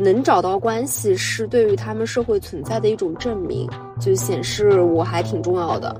[0.00, 3.68] 能找到关系是对于他们社会存在的一种证明，
[4.00, 5.94] 就显示我还挺重要的，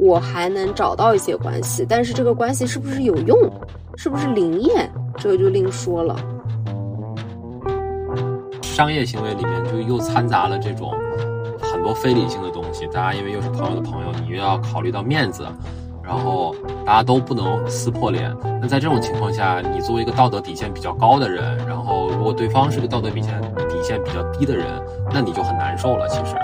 [0.00, 1.86] 我还能找到一些关系。
[1.88, 3.38] 但是这个关系是不是有用，
[3.96, 6.16] 是不是灵验，这个就另说了。
[8.62, 10.92] 商业行为里面就又掺杂了这种
[11.60, 15.46] 很多非理性的东西，大家因为又是朋友的朋友，你又要考虑到面子。
[16.02, 16.54] 然后
[16.84, 18.32] 大家都不能撕破脸。
[18.62, 24.66] 那在这种情况下，你作为一个道德底线比较高的人，然后如果对方是个道德底线底线比较低的人，
[25.12, 26.08] 那你就很难受了。
[26.08, 26.34] 其实，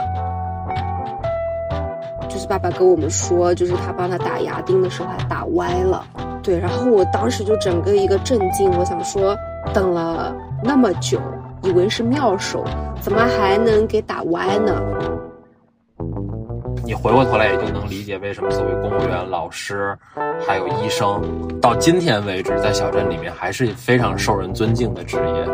[2.29, 6.07] 就是爸爸跟我们说，就是他帮他打牙钉的时候还打歪了。
[6.41, 9.37] 对，然后我当时就整个一个震惊，我想说，
[9.75, 10.33] 等了
[10.63, 11.21] 那么久，
[11.65, 12.62] 以为是妙手，
[13.01, 14.81] 怎么还能给打歪呢？
[16.85, 19.97] 你回过头来也就能理解为什么所谓公务员、老师，
[20.47, 21.23] 还有医生，
[21.61, 25.47] 到今天为止，在小镇里面还是非常受人尊敬的职业，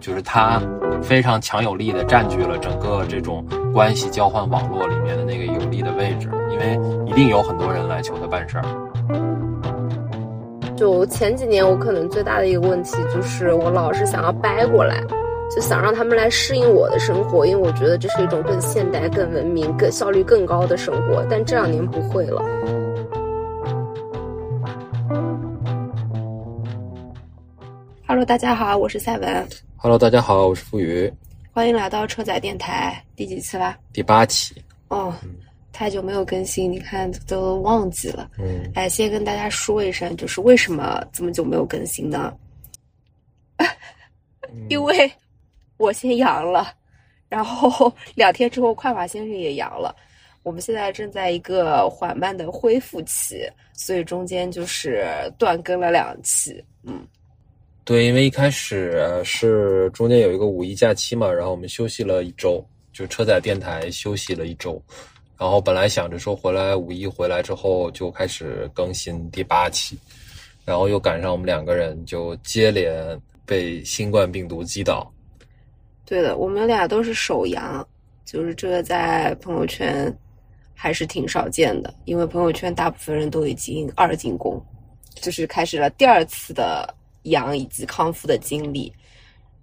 [0.00, 0.60] 就是他
[1.02, 8.64] 非常强有力的占据了整个这种关系交换网络里面的那个有利的位置，因为一定有很多人来求他办事儿。
[10.74, 15.04] 就前几年，我可能最大的一个问题就是我老是想要掰过来。
[15.50, 21.26] 就想让他们来适应我的生活，因为我觉得这是一种更现代、更文明、更效率更高的生活。
[21.28, 22.40] 但这两年不会了。
[28.06, 29.48] Hello，大家好，我是赛文。
[29.76, 31.12] Hello，大家好，我是付宇。
[31.52, 33.76] 欢迎来到车载电台，第几期啦？
[33.92, 34.54] 第八期。
[34.86, 35.12] 哦，
[35.72, 38.30] 太久没有更新，你看都忘记了。
[38.38, 38.70] 嗯。
[38.76, 42.32] 哎，先跟大家说一声，就是为什么这么久没有更新呢？
[44.70, 45.12] 因为。
[45.80, 46.74] 我先阳了，
[47.26, 49.96] 然后 两天之后，快马先生也阳了。
[50.42, 55.06] 我们现在正在一个缓慢的恢复期，所以中间就是
[55.38, 56.62] 断更了两期。
[56.84, 57.06] 嗯，
[57.82, 64.82] 对，因为一开始是中间有一个五一假期嘛，然后我们休息了一周，就车载电台休息了一周，
[65.38, 69.98] 然后本来想着说回来五一回来之后就开始更新第八期，
[70.66, 75.10] 然后又赶上我们两个人就接连被新冠病毒击倒。
[76.10, 77.86] 对的，我们俩都是手阳，
[78.24, 80.12] 就是这个在朋友圈
[80.74, 84.60] 还是挺少见的，因为朋友圈大部分人都已经二进宫，
[85.14, 88.92] 就是开始了第二次的阳以及康复的经历。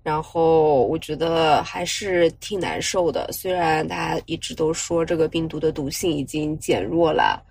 [0.03, 7.43] 然后我觉得还是挺难受的，虽然大家一直都说这个病毒的毒性已经减弱了，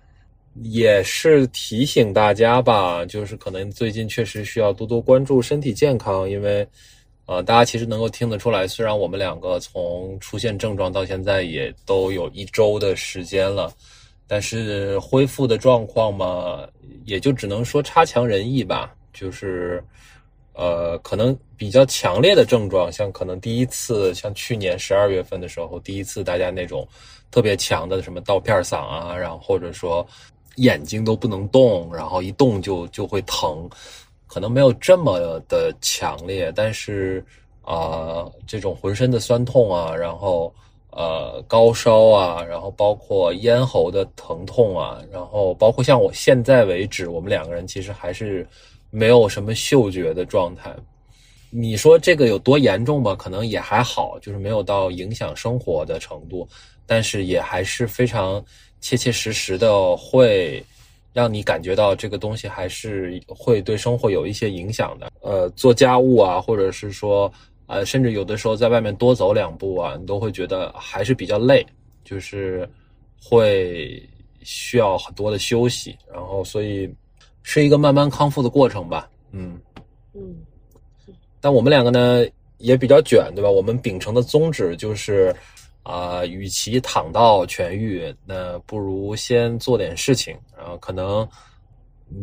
[0.63, 6.67] 也是提醒大家吧，就是可能最近确实需要多多关注身体健康，因为。
[7.27, 13.69] 呃，大家其实能够听得出来，虽然我们两个从出现症状到现在也都有一周的时间了，
[14.25, 16.65] 但是恢复的状况嘛，
[17.03, 18.95] 也就只能说差强人意吧。
[19.13, 19.83] 就是，
[20.53, 26.87] 呃，可能比较强烈的症状，像可能第一次，像去年十二月份的时候，第一次大家那种
[27.29, 30.07] 特别强的什么刀片嗓啊，然后或者说
[30.55, 33.69] 眼睛都不能动，然后一动就就会疼。
[34.27, 37.25] 可能没有这么的强烈，但是
[37.61, 40.53] 啊，这种浑身的酸痛啊，然后
[40.91, 48.45] 呃高烧啊，然后包括咽喉的疼痛啊，然后包括像我现在为止，我们两个人其实还是
[48.89, 50.75] 没有什么嗅觉的状态。
[51.49, 53.15] 你说这个有多严重吧？
[53.15, 56.47] 可能也还好，就是没有到影响生活的程度，
[56.85, 58.43] 但是也还是非常
[58.81, 60.63] 切切实实的会。
[61.17, 65.11] 让你感觉到这个东西还是会对生活有一些影响的。
[65.21, 67.33] 呃，做家务啊，或者是说，
[67.65, 71.65] 呃，甚至有的时候在外面多走两步啊，你都会觉得还是比较累，
[72.03, 72.69] 就是
[73.19, 73.99] 会
[74.43, 75.97] 需要很多的休息。
[76.13, 76.87] 然后，所以
[77.41, 79.09] 是一个慢慢康复的过程吧。
[79.31, 79.59] 嗯
[80.13, 80.21] 嗯。
[81.41, 82.23] 但我们两个呢
[82.59, 83.49] 也比较卷，对吧？
[83.49, 85.35] 我们秉承的宗旨就是。
[85.87, 90.37] 啊，与其躺到痊愈，那不如先做点事情。
[90.57, 91.25] 然后可能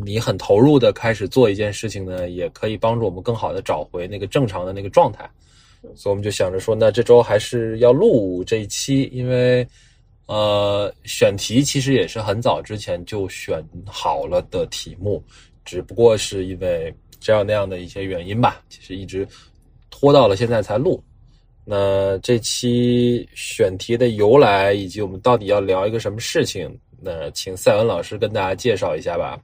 [0.03, 5.27] 你很投入的开始做一件事情呢，也可以帮助我们更好的找回那个正常的那个状态。
[5.95, 9.67] 所以我们就想着说，那这周还是要录这一期，因为
[10.27, 15.23] 呃，选题其实也是很早之前就选好了的题目，
[15.63, 19.27] 只不过是因为这样那样的一些原因吧，其实一直
[19.89, 21.03] 拖到了现在才录。
[21.67, 26.79] 那这期选题的由来，以及我们到底要聊一个什么事情？
[27.01, 29.39] 那请赛文老师跟大家介绍一下吧。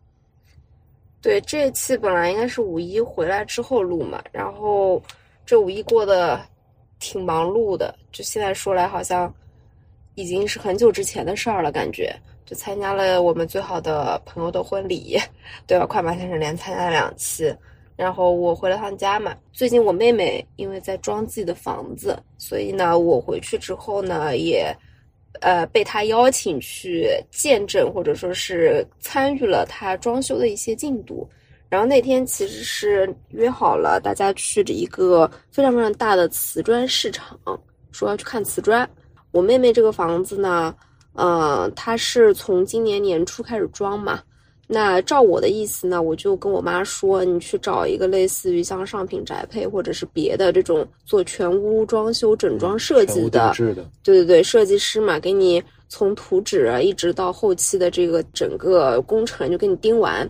[1.19, 5.01] 对，这期本来应该是五一回来之后录嘛，然后
[5.45, 6.39] 这五一过得
[6.99, 9.31] 挺忙碌的，就现在说来好像
[10.15, 12.15] 已经是很久之前的事儿了，感觉
[12.45, 15.17] 就参加了我们最好的朋友的婚礼，
[15.65, 15.85] 对吧？
[15.87, 17.51] 快马先生连参加两期。
[18.01, 19.37] 然后我回了趟家嘛。
[19.53, 24.75] 最近我妹妹因为在装自己的房子，所以呢，我回去之后呢，也
[25.39, 31.29] 呃被她邀请去见证或者说是参与了她装修的一些进度。
[31.69, 37.39] 然后那天其实是约好了大家去的一个非常非常大的瓷砖市场，
[37.91, 38.89] 说要去看瓷砖。
[39.29, 40.75] 我妹妹这个房子呢，
[41.13, 44.23] 呃，她是从今年年初开始装嘛。
[44.73, 60.25] 那照我的意思呢，我就跟我妈说，你去找一个类似于像上品宅配或者是别的这种做全屋装修整装设计的，的，对对对，设计师嘛，给你从图纸一直到后期的这个整个工程就给你盯完，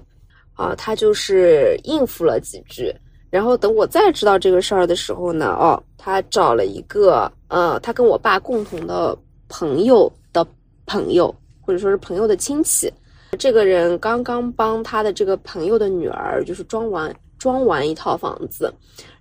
[0.54, 2.92] 啊，他就是应付了几句，
[3.30, 9.16] 然后等我再知道这个事儿的时候呢，哦，他找了一个呃，他跟我爸共同的
[9.50, 10.44] 朋友的
[10.88, 12.92] 朋友，或者说是朋友的亲戚。
[13.38, 18.72] 这个人刚刚帮他的这个朋友的女儿，就是装完装完一套房子，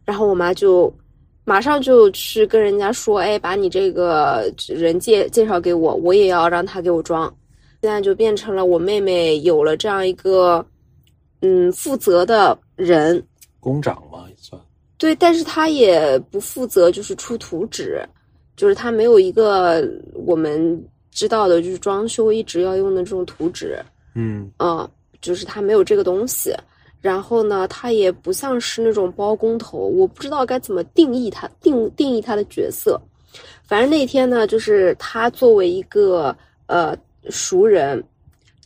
[0.04, 0.92] 然后我妈就
[1.44, 7.32] 马上就去跟人家说：“哎，把你这个人介介绍给我，我也要让他给我装。”
[7.82, 10.64] 现在就变成了我妹妹有了这样一个
[11.40, 13.24] 嗯负责的人，
[13.58, 14.60] 工长嘛也算
[14.98, 18.06] 对，但是他也不负责，就是出图纸，
[18.54, 19.82] 就是他没有一个
[20.12, 23.78] 我们知道的，就是装修一直要用的这种图纸。
[24.14, 24.90] 嗯啊，
[25.20, 26.52] 就是他没有这个东西，
[27.00, 33.00] 然后呢，他也不像是那种包工头，我不知道该怎么定义他定定义他的角色。
[33.62, 36.36] 反正那天呢，就是他作为一个
[36.66, 36.96] 呃
[37.28, 38.02] 熟人，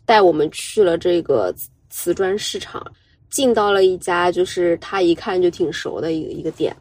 [0.07, 1.55] 带我们去了这个
[1.91, 2.83] 瓷砖市场，
[3.29, 6.75] 进到了一家就是他一看就挺熟的一个一个店，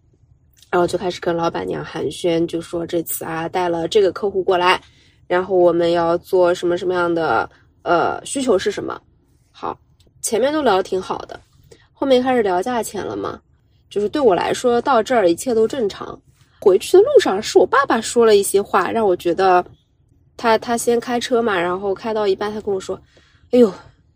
[0.71, 4.81] 然后就开始跟老板娘寒暄，就说这次啊带了这个客户过来，
[5.27, 7.49] 然后我们要做什么什么样的。
[7.83, 8.99] 呃，需求是什么？
[9.51, 9.77] 好，
[10.21, 11.39] 前面都聊的挺好的，
[11.93, 13.39] 后面开始聊价钱了嘛？
[13.89, 16.19] 就是对我来说，到这儿一切都正常。
[16.59, 19.63] 回去的路上，是我爸爸说了一些话，让我觉得
[20.37, 22.99] 他他先开车嘛，然后开到一半，他跟我说
[23.51, 23.71] ：“哎呦，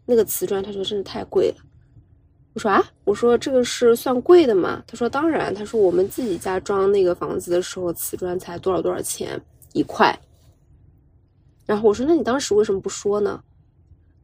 [0.06, 1.58] 那个瓷砖，他说真的太贵了。”
[2.56, 4.82] 我说啊，我说这个是算贵的吗？
[4.88, 9.40] 他说当然，他说我们自己家装那个房子的时候，瓷砖才多少多少钱
[9.74, 10.18] 一块。
[11.66, 13.44] 然后我说，那你当时为什么不说呢？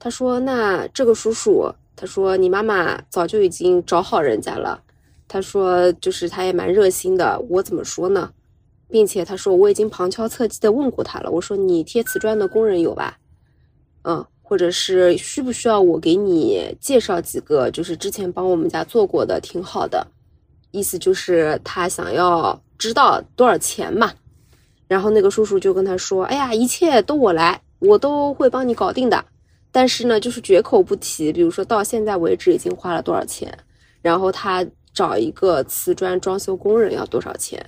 [0.03, 4.83] 他说：“那这个叔叔，他说你妈妈早就已经找好人家了。
[5.29, 7.41] 他说，就是他也蛮热心的。
[7.47, 8.29] 我怎么说呢？
[8.89, 11.31] 并且他说我已经旁敲侧击的问过他了。
[11.31, 13.17] 我说你贴瓷砖的工人有吧？
[14.01, 17.71] 嗯，或者是需不需要我给你介绍几个？
[17.71, 20.05] 就是之前帮我们家做过的，挺好的。
[20.71, 24.11] 意思就是他想要知道多少钱嘛。
[24.85, 29.23] 然后那个叔叔就跟他说：哎呀，一切都我来，我都会帮你搞定的。”
[29.75, 33.51] 但是呢，就是绝口不提，比如说到现在为止已经花了多少钱，
[34.03, 37.59] 然后他找一个瓷砖装修工人要多少钱，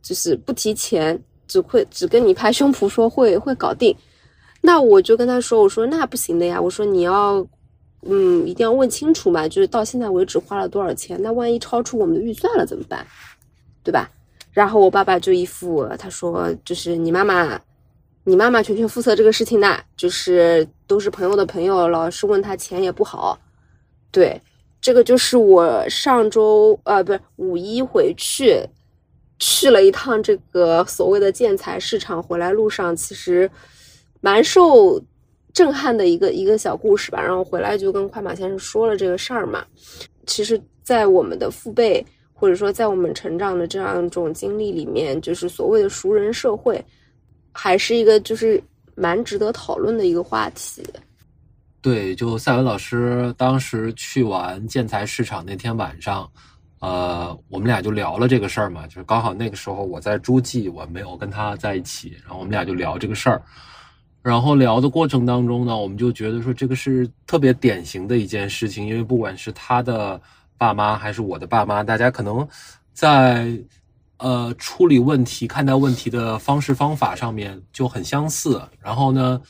[0.00, 3.92] 就是不提钱，只会只跟你拍胸脯说会会搞定。
[4.60, 7.44] 那我就跟他说，我说那不行的呀，我说你要，
[8.02, 13.04] 嗯，一定要问清楚嘛，就是到现在为止花了多少钱，那万一超出我们的预算了怎么办，
[13.82, 14.08] 对吧？
[14.52, 17.60] 然后我爸爸就一副他说，就是你妈妈。
[18.24, 23.38] 你妈妈全权负责这个事情呢，就是都是朋友的朋友，老是问他钱也不好。
[24.10, 24.40] 对，
[24.80, 28.62] 这个就是我上周呃，不是五一回去
[29.38, 33.50] 去了一趟这个所谓的建材市场，回来路上其实
[34.20, 35.02] 蛮受
[35.54, 37.22] 震撼的一个一个小故事吧。
[37.22, 39.64] 然后回来就跟快马先生说了这个事儿嘛。
[40.26, 46.84] 其实，在我们的父辈或者说在我们成长的这样一种经历里面，就是所谓的熟人社会。
[47.62, 48.58] 还是一个就是
[48.94, 50.82] 蛮值得讨论的一个话题。
[51.82, 56.26] 对，就赛文老师当时去完建材市场那天晚上，
[56.78, 63.42] 呃，我们俩就聊了这个事儿嘛，就是刚好那个时候我在诸暨，我没有跟他在一起，然后我们俩就聊这个事儿。
[64.22, 70.18] 然后聊的过程当中呢，我们就觉得说这个是特别典型的一件事情，因为不管是他的
[70.56, 72.48] 爸妈还是我的爸妈，大家可能
[72.94, 73.54] 在。
[74.22, 78.60] 呃，处理问题、看待问题的方式方法上面就很相似。
[78.78, 79.40] 然后呢，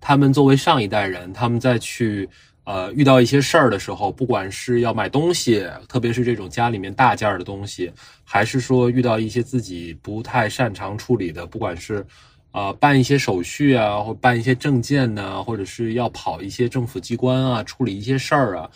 [0.00, 2.28] 他们作为上一代人，他们在去
[2.62, 12.06] 呃遇到一些事儿的时候，不管是要买东西，特别是这种家里面大件儿的东西，还是说遇到一些自己不太擅长处理的，不管是
[12.52, 18.70] 呃办一些手续啊，或办一些证件呢，或者是要跑一些政府机关啊，处理一些事儿啊，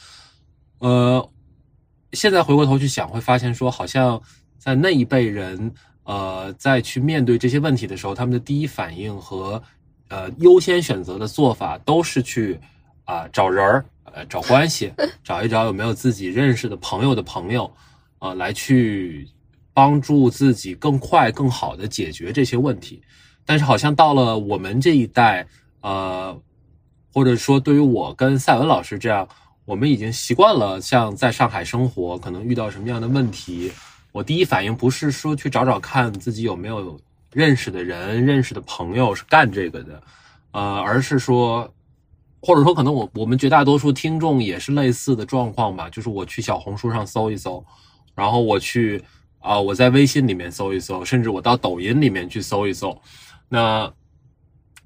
[0.80, 1.30] 呃，
[2.12, 4.20] 现在回过头去想，会发现说好像。
[4.64, 5.71] 在那一辈人，
[6.04, 9.62] 呃，在去面对这些问题的时候，他们的第一反应和，
[10.09, 12.59] 呃，优先选择的做法都是去，
[13.04, 14.90] 啊、找人儿，呃，找关系，
[15.23, 17.71] 找一找有没有自己认识的朋友的朋友，
[18.18, 19.28] 啊、来去
[19.75, 23.02] 帮助自己更快、更好的解决这些问题。
[23.44, 25.47] 但是好像到了我们这一代，
[25.83, 26.40] 呃，
[27.12, 29.28] 或者说对于我跟赛文老师这样，
[29.66, 33.71] 我们已经习惯了像在上海生活，可能遇到什么样的问题，
[34.14, 36.97] 我第一反应不是说去找找看自己有没有
[37.33, 40.00] 认识的人、认识的朋友是干这个的，
[40.52, 41.68] 呃，而是说，
[42.40, 47.66] 或者说可能我我们绝大多数听众也是类似的状况吧，就是我去小红书上搜一搜，
[48.14, 49.02] 然后我去
[49.40, 52.97] 啊、我在微信里面搜一搜，甚至我到抖音里面去搜一搜，
[53.49, 53.92] 那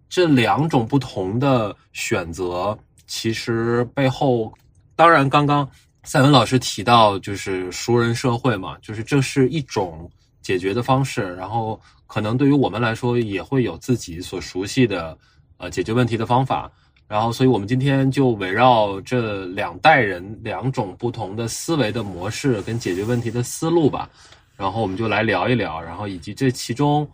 [0.08, 4.50] 这两种不同的选择，其实背后，
[4.96, 5.68] 当然刚刚
[6.08, 10.10] 赛文老师提到就是熟人社会嘛，就是这是一种
[10.40, 15.14] 解决的方式，然后可能对于我们来说也会有自己所熟悉的
[15.58, 16.72] 呃解决问题的方法，
[17.06, 24.08] 然后所以我们今天就围绕这两代人两种不同的思维的模式跟解决问题的思路吧，
[24.56, 27.06] 然后我们就来聊一聊，然后以及这其中。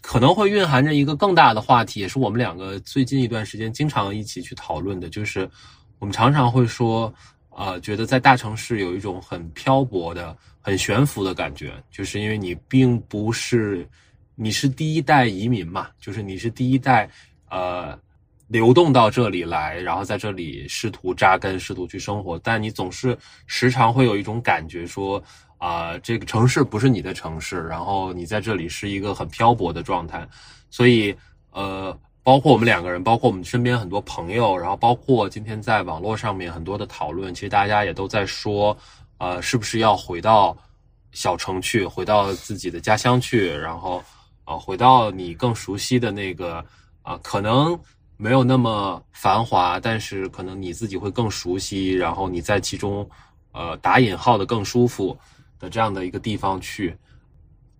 [0.00, 5.50] 可能会蕴含着一个更大的话题，也是我们两个最近一段时间经常一起去讨论的，就是
[5.98, 7.10] 我们常常会说，
[7.56, 13.88] 呃，觉得在大城市有一种很漂泊的、很悬浮的感觉，就是因为你并不是，
[14.34, 17.08] 你是第一代移民嘛，就是你是第一代，
[17.50, 17.98] 呃，
[18.48, 25.22] 流动到这里来，然后在这里试图扎根、试图去生活，但你总是时常会有一种感觉说。
[25.58, 30.28] 啊、这个城市不是你的城市，然后你在这里是一个很漂泊的状态，
[30.68, 31.16] 所以
[31.52, 38.76] 呃，包括我们两个人，包括我们身边很多朋友，然后包括今天在网络上面很多的讨论，其实大家也都在说，
[39.18, 40.56] 呃，是不是要回到
[41.12, 43.98] 小城去，回到自己的家乡去，然后
[44.44, 46.64] 啊、呃回到你更熟悉的那个
[47.02, 47.78] 啊、可能
[48.16, 53.08] 没有那么繁华，但是可能你自己会更熟悉，然后你在其中
[53.52, 55.16] 呃打引号的更舒服。
[55.60, 56.94] 的这样的一个地方去，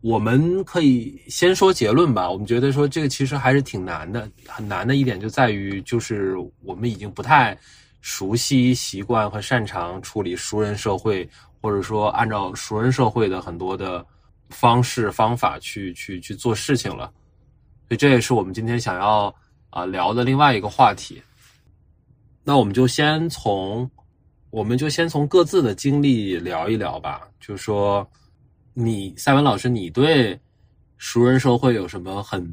[0.04, 2.30] 我们可以先说结论吧。
[2.30, 7.58] 我们觉得说这个其实还是挺难的，很难的一点就在于，就是我们已经不太
[8.02, 11.26] 熟悉、习惯和擅长处理熟人社会，
[11.58, 14.04] 或者说按照熟人社会的很多的
[14.50, 17.10] 方式方法去去去做事情了。
[17.88, 19.34] 所以这也是我们今天想要
[19.70, 21.22] 啊、聊的另外一个话题。
[22.44, 23.90] 那我们就先从。
[24.50, 27.26] 我们就先从各自的经历聊一聊吧。
[27.40, 28.08] 就说
[28.74, 30.38] 你赛文老师，你对
[30.98, 32.44] 熟人社会有什么很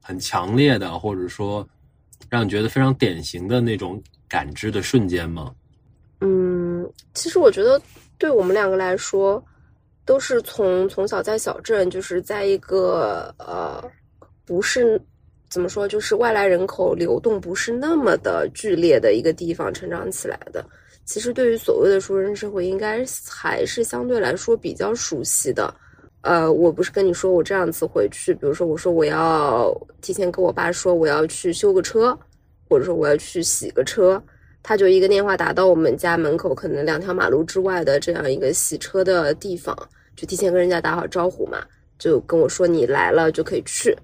[0.00, 1.68] 很强烈的，或者说
[2.30, 5.52] 让你觉得非常典型的那种感知的瞬间吗？
[6.20, 7.80] 嗯，其实我觉得
[8.16, 9.44] 对我们两个来说，
[10.04, 13.82] 都是从从小在小镇，就是在一个呃，
[14.44, 15.00] 不是
[15.50, 20.64] 怎么说，就是外来人口流动不是那么的剧烈的一个地方成长起来的。
[21.04, 25.72] 其实对于所谓的熟人社会，应该还是相对来说比较熟悉的。
[26.22, 29.70] 呃，我不是跟你说我这样子回去，比如说我说我要
[30.00, 32.18] 提前跟我爸说我要去修个车，
[32.66, 34.22] 或者说我要去洗个车，
[34.62, 39.76] 他就一个电话打到我们家门口，可能两条马路之外的这样一个洗车的地方，
[40.16, 41.62] 就提前跟人家打好招呼嘛，
[41.98, 43.94] 就跟我说你来了就可以去。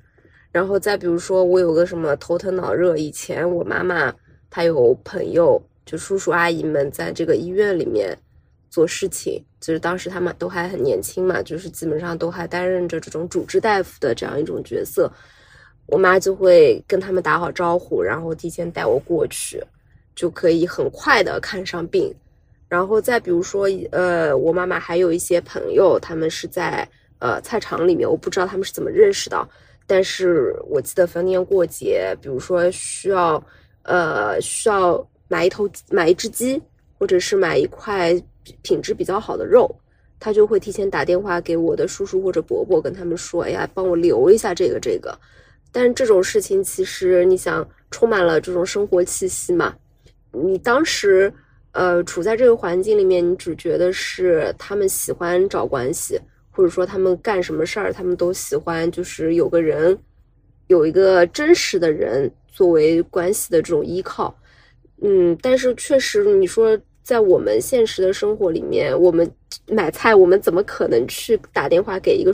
[0.53, 4.13] 然后再比如说我有个什么头疼脑热，以前我妈妈
[4.51, 5.59] 她有朋友。
[5.91, 8.17] 就叔叔阿姨们在这个医院里面
[8.71, 15.11] 做事情，就是当时他们都还很年轻嘛，就是基本上都还担任着这种主治大夫的这样一种角色。
[15.87, 19.61] 我妈就会跟他们打好招呼，然后提前带我过去，
[20.15, 22.15] 就可以很快的看上病。
[22.69, 29.49] 然后再比如说，呃，我妈妈还有一些朋友，他们是在呃菜场里面，我不知道他们是怎么认识的，
[29.89, 33.45] 但是我记得逢年过节，比如说需要
[33.83, 35.05] 呃需要。
[35.31, 36.61] 买一头买一只鸡，
[36.99, 38.13] 或者是买一块
[38.63, 39.73] 品质比较好的肉，
[40.19, 45.17] 他就会提前打电话给我的叔叔或者伯伯，跟他们说：“哎呀，帮我留一下这个这个。”
[45.71, 49.73] 但这种事情其实你想，充满了这种生活气息嘛。
[50.33, 51.33] 你当时
[51.71, 56.21] 呃处在这个环境里面，你只觉得是他们喜欢找关系，
[56.51, 59.97] 或者说他们干什么事儿，他们都喜欢就是有个人，
[60.67, 64.37] 有一个真实的人作为关系的这种依靠。
[65.03, 69.29] 嗯，但是确实，你说在我们现实的生活里面，我们
[69.67, 72.33] 买菜，我们怎么可能去打电话给一个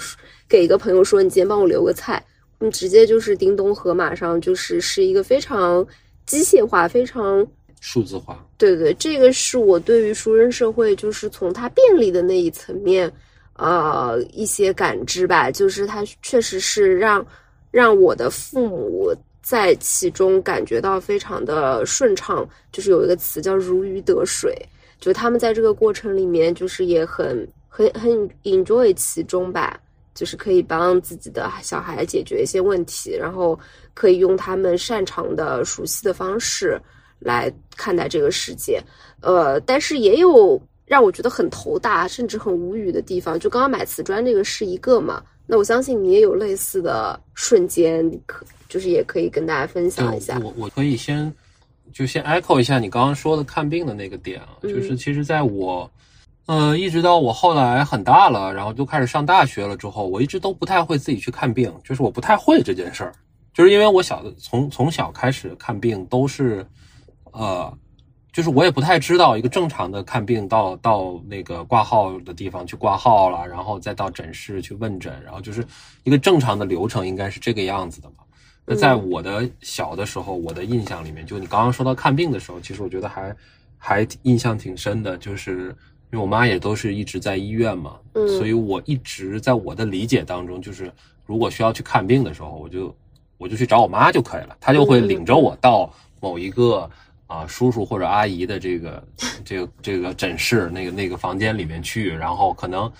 [0.48, 2.22] 给一个朋友说你今天帮我留个菜？
[2.58, 5.86] 你直接就是叮咚盒马上就是是一个非常
[6.24, 7.46] 机械化、非常
[7.80, 8.44] 数字化。
[8.58, 13.12] 对对，这个是我对于熟人社会，就是从它便利的那一层面，
[13.56, 15.50] 呃，一些感知吧。
[15.50, 17.24] 就是它确实是让
[17.70, 19.14] 让我的父母。
[19.46, 24.52] 在其中感觉到非常的顺畅，就是有一个词叫如鱼得水，
[24.98, 29.78] 就他们在这个过程里面就是也很很很 enjoy 其中吧。
[30.14, 33.58] 就是可以帮自己的小孩解决一些问题，然后
[33.92, 36.80] 可以用他们擅长的、熟悉的方式
[37.18, 38.82] 来看待这个世界。
[39.20, 43.38] 呃，但是也有让我觉得很头大，甚至很无语的地方。
[43.38, 45.22] 就刚刚买瓷砖这个是一个嘛？
[45.46, 50.38] 那我相信你也有类似的瞬间，可就是也可以跟大家分享一下。
[50.38, 51.32] 我我可以先
[51.92, 55.90] 就先 echo 一下你刚刚说的看病的那个点啊，就是其实在我。
[56.48, 63.12] 呃，一直到我后来很大了，然后就开始上大学了之后，我一直都不太会自己去看病，就是我不太会这件事儿，
[63.52, 66.64] 就是因为我小的从从小开始看病都是，
[67.32, 67.76] 呃，
[68.32, 75.66] 就是我也不太知道一个正常的看病到到那个挂号的地方去挂号了，然后再到诊室去问诊，然后就是
[76.04, 78.18] 一个正常的流程应该是这个样子的嘛。
[78.66, 83.36] 那在我的小的时候，我的印象里面，就你刚刚说到看病的时候，其实我觉得还
[83.78, 85.74] 还印象挺深的，就是。
[86.12, 90.90] 因为我妈也都是一直在医院嘛，嗯，所以我一直在我的理解当中，就是
[91.26, 92.96] 如果需要去看病的时候，我就
[93.38, 96.88] 我就去找我妈就可以了，她就会领着我到某一个
[97.26, 99.04] 啊叔叔或者阿姨的这个
[99.44, 102.90] 这个这个诊室那个那个房间里面去，然后可能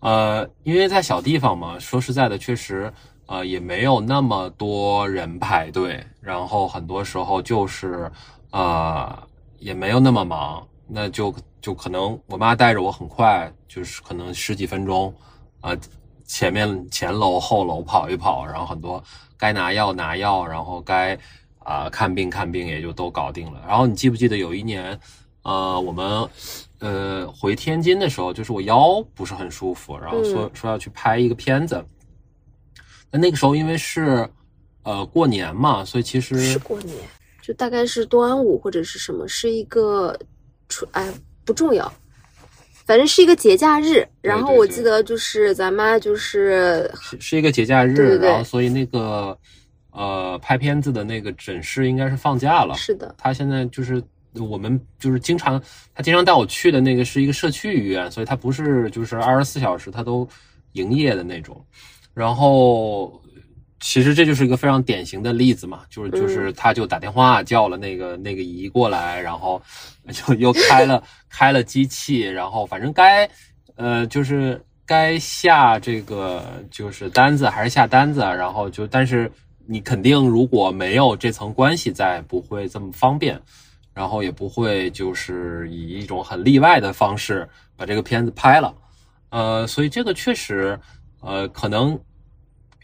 [0.00, 2.90] 呃因为在小地方嘛，说实在的，确实
[3.26, 8.10] 呃也没有那么多人排队，然后很多时候就是
[8.50, 9.16] 呃
[9.58, 10.66] 也没有那么忙。
[10.86, 15.12] 那就就可能我妈带着我很快，就是可能十几分钟，
[15.62, 15.74] 啊，
[16.26, 19.02] 前面前楼后楼跑一跑，然后很多
[19.38, 21.18] 该拿药拿药，然后该
[21.60, 23.62] 啊看病看病也就都搞定了。
[23.66, 25.00] 然后你记不记得有一年，
[25.42, 26.28] 呃，我们
[26.80, 31.82] 呃回天津的时候，就是我腰不是很舒服，然后说说要去拍一个片子。
[33.14, 34.28] 那那个时候因为是
[34.82, 36.94] 呃过年嘛，所以其实是过年，
[37.40, 40.18] 就大概是端午或者是什么，是一个。
[40.66, 41.12] 出哎
[41.44, 41.92] 不重要，
[42.86, 44.02] 反正是一个节假日。
[44.22, 49.38] 然后我记得就是咱妈就是是是一个节假日，然后所以那个
[49.90, 52.74] 呃拍片子的那个诊室应该是放假了。
[52.76, 55.62] 是的，他现在就是我们就是经常
[55.94, 60.26] 他经常带我去的那个是一个社区医院，所以他不是就是二十四小时他都
[60.72, 61.62] 营业的那种。
[62.14, 63.20] 然后。
[63.80, 69.60] 其实这就是一个非常典型的例子嘛，就是就是他就打电话叫了那个那个姨过来，然后
[70.10, 73.28] 就又开了 开了机器，然后反正该
[73.76, 79.30] 呃就是该下这个就是单子还是下单子，然后就但是
[79.66, 83.38] 你肯定如果没有这层关系在，不会这么方便，
[83.92, 87.46] 然后也不会就是以一种很例外的方式
[87.76, 88.74] 把这个片子拍了，
[89.28, 90.80] 呃，所以这个确实
[91.24, 91.98] 呃可能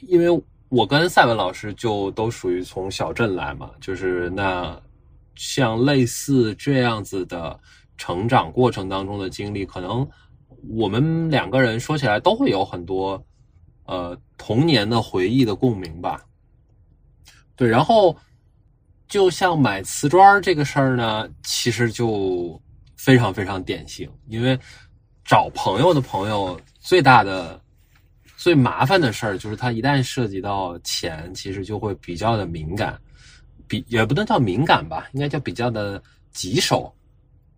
[0.08, 0.42] 因为。
[0.72, 4.80] 我跟赛文老师就都属于从小镇来嘛，就是那
[5.34, 7.58] 像类似这样子的
[7.98, 10.08] 成长过程当中的经历，可能
[10.68, 13.20] 我们两个人说起来都会有很多
[13.86, 16.24] 呃童年的回忆的共鸣吧。
[17.56, 18.16] 对，然后
[19.08, 22.62] 就像买瓷砖这个事儿呢，其实就
[22.96, 24.56] 非常非常典型，因为
[25.24, 27.59] 找朋友的朋友最大的。
[28.40, 32.98] 最麻烦的事儿就是，它一旦涉及到钱，其实就会比较的敏感，
[33.68, 36.90] 比也不能叫敏感吧，应该叫比较的棘手，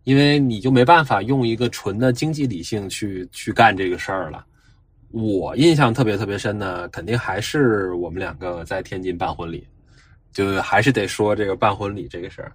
[0.02, 4.44] 因为你就没办法用一个纯的经济理性去去干这个事儿了。
[5.12, 9.64] 我印象特别特别深的，肯定还是我们两个在天津办婚礼，
[10.32, 12.50] 就还是得说这个办婚礼这个事儿，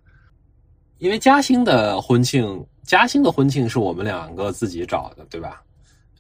[0.98, 5.64] 因为嘉兴的婚庆，嘉兴的婚庆是我们两个自己找的，对吧？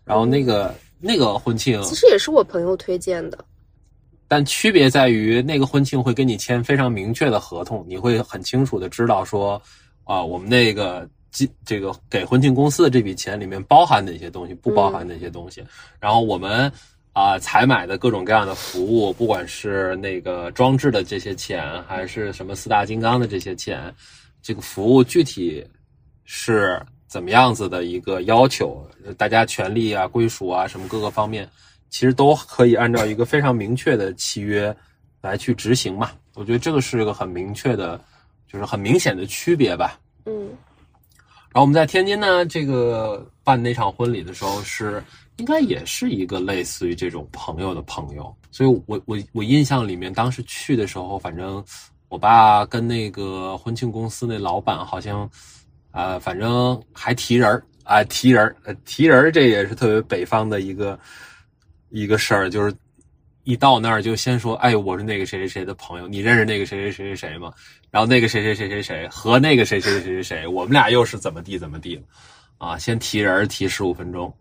[0.06, 0.74] 然后那个。
[1.00, 3.46] 那个婚庆其实也是我朋友推荐的，
[4.28, 9.62] 但区别在于那个婚庆会跟你签非常明确的合同，你会很清楚的知道说，
[10.06, 15.64] 啊，我们那个这这个给婚庆公司的这笔钱里面包含哪些东西，不包含哪些东西。
[16.00, 16.72] 然后我们
[17.14, 23.94] 啊采买的各种各样的服务，不管是那个装置的这些钱，还是什么四大金刚的这些钱，
[24.42, 25.64] 这个服务具体
[26.26, 26.82] 是。
[27.08, 28.86] 怎么样子的一个要求？
[29.18, 31.50] 大家权利啊、归属啊，什么各个方面，
[31.90, 34.76] 其实都可以按照一个非常明确的契约
[35.22, 36.12] 来去执行嘛。
[36.36, 37.98] 我觉得这个是一个很明确的，
[38.52, 39.98] 就是很明显的区别吧。
[40.26, 40.50] 嗯。
[41.54, 45.02] 然后我们在天津呢，这个办那场婚礼的时候，是
[45.38, 48.36] 应该也是一个类似于这种朋友的朋友。
[48.52, 51.64] 所以我我我印象里面，当时去的时候，反正
[52.10, 55.28] 我爸跟那个婚庆公司那老板好像。
[55.98, 58.56] 啊，反正还提人儿啊，提人儿，
[58.86, 61.00] 提人儿，这也是特别北方的一个
[61.90, 62.72] 一个事儿，就是
[63.46, 67.52] 一到那儿就先说，哎，我是那个谁谁谁的朋友，你认识那个谁谁谁谁谁吗？
[67.90, 72.00] 然后那个谁谁谁谁谁和那个谁谁谁谁谁，我们俩又是怎么地怎么地
[72.60, 72.78] 啊？
[72.78, 74.32] 先提人儿提十五分钟，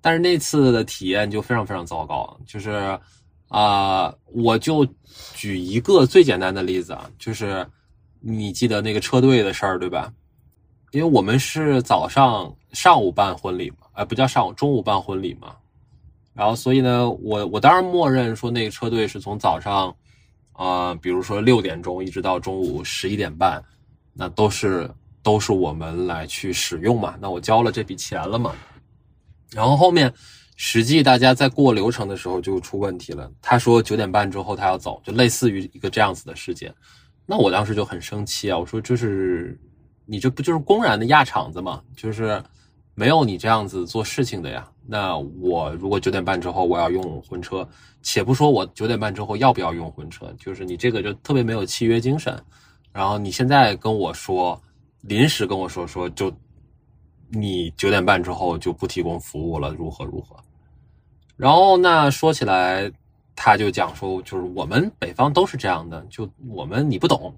[0.00, 2.96] 但是那次的体验就非常非常糟糕，就是
[3.48, 4.86] 啊，我就
[5.34, 7.66] 举一个最简单的例子啊，就是
[8.20, 10.12] 你记得那个车队的事儿对吧？
[10.92, 15.54] 因为我们是早上上午办婚礼嘛，哎，不叫上午，中午办婚礼嘛。
[16.32, 19.94] 然后，所以呢，我我当然默认说那个车队是从早上，
[20.52, 23.62] 啊，比如说六点钟一直到中午十一点半，
[24.12, 24.90] 那都是
[25.22, 27.16] 都是我们来去使用嘛。
[27.20, 28.54] 那我交了这笔钱了嘛。
[29.52, 30.12] 然后后面
[30.56, 33.30] 实际大家在过流程的时候就出问题了。
[33.42, 36.72] 他说九点半之后他要走，就类似于一个这样子的事件。
[37.26, 39.60] 那我当时就很生气啊，我说这是
[40.10, 41.80] 你这不就是公然的压场子吗？
[41.94, 42.42] 就是
[42.96, 44.68] 没有你这样子做事情的呀。
[44.84, 47.66] 那我如果九点半之后我要用婚车，
[48.02, 52.36] 且不说我九点半之后要不要用婚车，就是你这个就特别没有契约精神。
[52.92, 54.60] 然后你现在跟我说，
[55.02, 56.32] 临时跟我说说，就
[57.28, 60.34] 你九点半之后就不提供服务了，如何如何？
[61.36, 62.90] 然后那说起来，
[63.36, 67.32] 他就讲说，就是我们北方都是这样的，就我们你不懂，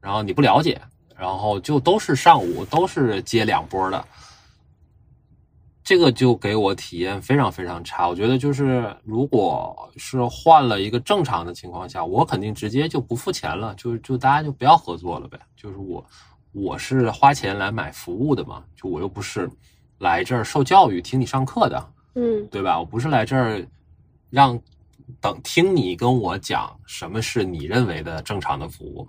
[0.00, 0.80] 然后你不了解，
[1.22, 4.04] 然后就都是上午都是接两波的。
[5.84, 8.08] 这个就给我体验非常非常差。
[8.08, 15.38] 我觉得就是，如果是换了一个正常的情况下，我肯定直接就不付钱了，就就大家就不要合作了呗。
[15.56, 16.04] 就是我
[16.50, 19.48] 我是花钱来买服务的嘛，就我又不是
[19.98, 22.80] 来这儿受教育、听你上课的，嗯，对吧？
[22.80, 23.64] 我不是来这儿
[24.28, 24.60] 让
[25.20, 29.06] 等听你跟我讲什么是你认为的正常的服务。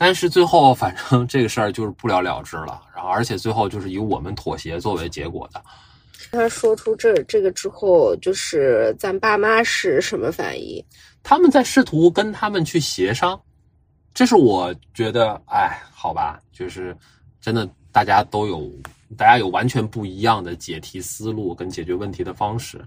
[0.00, 2.80] 但是最后，反正这个事儿就是不了了之了。
[2.94, 5.60] 然后，而且最后就是以我们妥协作为结果的。
[6.30, 10.82] 他说出这这个之后，就是咱爸妈是什么反应？
[11.24, 13.38] 他们在试图跟他们去协商。
[14.14, 16.96] 这是我觉得，哎，好吧，就是
[17.40, 18.70] 真的，大家都有，
[19.16, 22.80] 大家有完全不一样的解题思路跟解决问题的方式。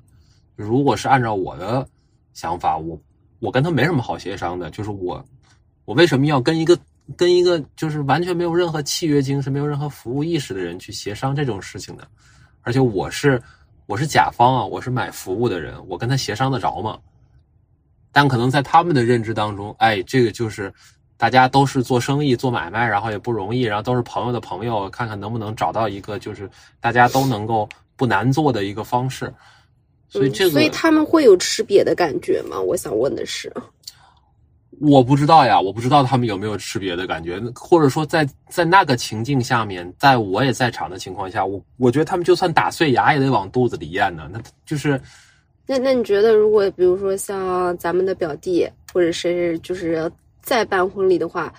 [0.56, 1.86] 如果是按照我的
[2.34, 2.98] 想法，我
[3.40, 4.70] 我跟他没什么好协商的。
[4.70, 5.22] 就是我，
[5.84, 6.78] 我为什么要跟一个？
[7.18, 12.08] 跟一个就是完全没有任何契约精神、没有任何服务意识的人去协商这种事情的，
[12.62, 13.42] 而且我是
[13.86, 16.98] 我是甲方啊，我是买服务的人，我跟他协商得着吗？
[18.12, 20.74] 但可能在他们的认知当中，哎，这个就是
[21.18, 29.34] 大家都是做生意、做买卖，然后也不容易，然后都是朋友的朋友，看看能不能找到一个就是大家都能够不难做的一个方式。
[30.10, 32.60] 所以这个，所以他们会有吃瘪的感觉吗？
[32.60, 33.50] 我想问的是。
[34.82, 44.28] 我不知道呀，我不知道他们有没有吃别的感觉，或者说在在那个情境下面，在我也在场的情况下，我我觉得他们就算打碎牙也得往肚子里咽呢。
[44.32, 45.00] 那就是，
[45.68, 51.54] 那那你觉得，如果比如说像咱们的表弟或者谁就是再办婚礼的话，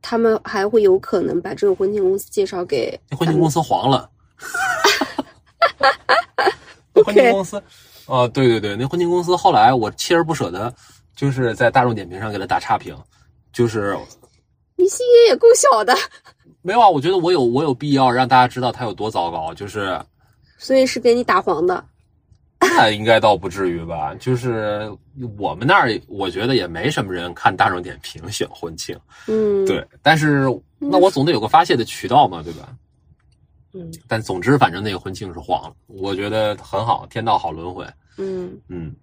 [0.00, 4.10] 他们还会有可能把这个婚庆公司介绍给婚庆公司黄了？
[7.04, 7.62] 婚庆公司
[8.06, 10.74] 啊，对对对，那婚庆公司后来我锲而不舍的。
[11.14, 12.96] 就是在大众点评上给他打差评，
[13.52, 13.96] 就是
[14.76, 15.94] 你心眼也够小的。
[16.62, 20.00] 没有啊，我觉得我有我有必要让大家知道他有多糟糕，就是
[20.58, 21.84] 所以是给你打黄的。
[22.60, 24.14] 那应该倒不至于吧？
[24.14, 24.88] 就是
[25.36, 28.96] 我们那儿，我觉得也没什么人看大众点评选婚庆。
[29.26, 29.84] 嗯，对。
[30.00, 30.46] 但是
[30.78, 32.72] 那我总得有个发泄的渠道嘛，对吧？
[33.72, 33.92] 嗯。
[34.06, 37.84] 但总之，反正那个婚庆是黄了，我觉得很好，天道好轮回。
[38.16, 38.94] 嗯嗯。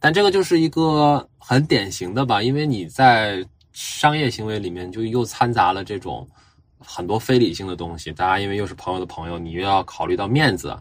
[0.00, 6.28] 但这个就是一个很典型的吧，因为你在商业行为里面就又掺杂了这种
[6.78, 8.12] 很多非理性的东西。
[8.12, 10.76] 大家因为又是朋友的朋友，你又要考虑到面子，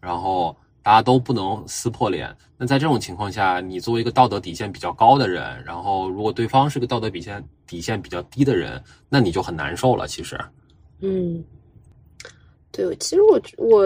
[0.00, 2.34] 然后大家都不能撕破脸。
[2.56, 10.06] 那在这种情况下，你作为一个道德底线比较高的人，然后如果对方是个道德底线底线比较低的人，那你就很难受了。
[10.08, 10.40] 其实，
[11.00, 11.44] 嗯。
[12.72, 13.82] 对，其实我我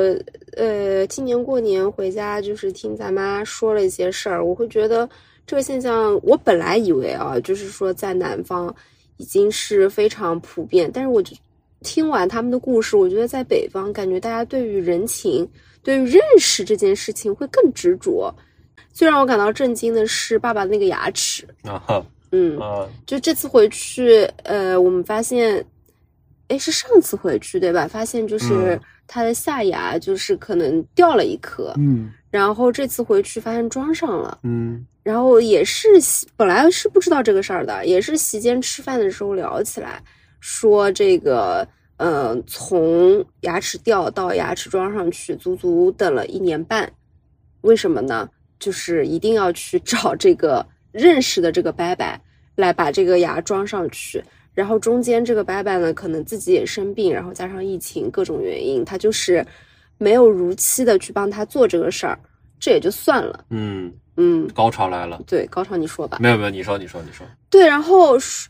[0.57, 5.09] 呃，今年过年回家就是听咱妈说了一些事儿，我会觉得
[5.45, 8.73] 这个现象，我本来以为啊，就是说在南方
[9.17, 11.37] 已经是非常普遍，但是我就
[11.81, 15.47] 听完他们的故事，我觉得在北方，感觉大家对于人情、
[15.83, 18.33] 对于认识这件事情会更执着。
[18.93, 22.57] 最让我感到震惊的是爸爸那个牙齿啊，嗯，
[23.05, 25.67] 就这次回去，呃，我们发现。
[26.49, 27.89] 哎，是上次回去对吧？
[27.89, 35.89] 发现就是他的下牙就是可能掉了一颗，嗯，然后这次回去发现装上了，嗯，然后也是
[36.37, 40.03] 本来是不知道这个事儿的，也是席间吃饭的时候聊起来，
[40.41, 46.91] 说这个，呃，从牙齿掉到牙齿装上去，足足等了一年半，
[47.63, 48.29] 为什么呢？
[48.59, 52.07] 就是一定要去 找这个认识的这个伯伯
[52.55, 54.23] 来把这个牙装上去。
[54.57, 59.47] 然后中间这个伯伯呢，可能自己也生病，然后加上疫情各种原因，他就是
[59.99, 62.19] 没有如期的去帮他做这个事儿，
[62.59, 63.45] 这也就算了。
[63.51, 65.23] 嗯，嗯，高潮来了。
[65.27, 66.17] 对，高潮你说吧。
[66.23, 67.27] 没有没有，你说你说你说。
[67.51, 68.49] 对，然后是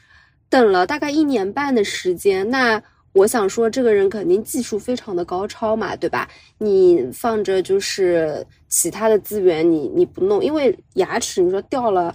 [0.48, 2.80] 等了大概一年半的时间，那
[3.12, 6.28] 我想说，这个人肯定技术非常的高超嘛，对吧？
[6.58, 12.14] 你放着就是其他的资源，你你不弄，因为牙齿你说掉了，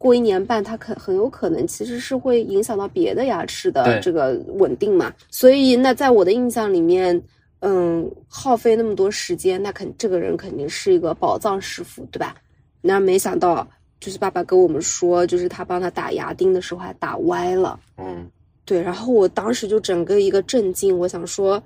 [0.00, 5.12] 过一年半，它可很有可能其实是会影响到别的牙齿的这个稳定嘛。
[5.28, 7.22] 所以那在我的印象里面，
[7.58, 12.34] 嗯，耗费那么多时间，那肯这个人肯定是一个宝藏师傅，对吧？
[12.80, 13.68] 那没想到，
[14.00, 17.78] 就是爸爸跟我们说，就是他帮他打牙钉的时候还打歪了。
[17.98, 18.26] 嗯，
[18.64, 21.62] 对，然后我当时就整个一个震惊，我想说，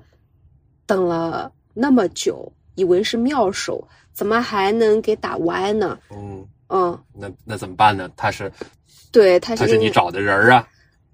[0.87, 5.97] 等了那么久，以为是妙手，怎么还能给打歪呢？
[6.11, 8.11] 嗯，嗯，那那怎么办呢？
[8.17, 8.51] 他是
[9.13, 10.67] 对，他他是因为是你找的人儿啊，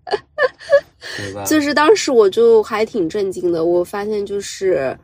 [1.16, 1.44] 对吧？
[1.44, 4.96] 就是当时我就还挺震惊的，我发现就是，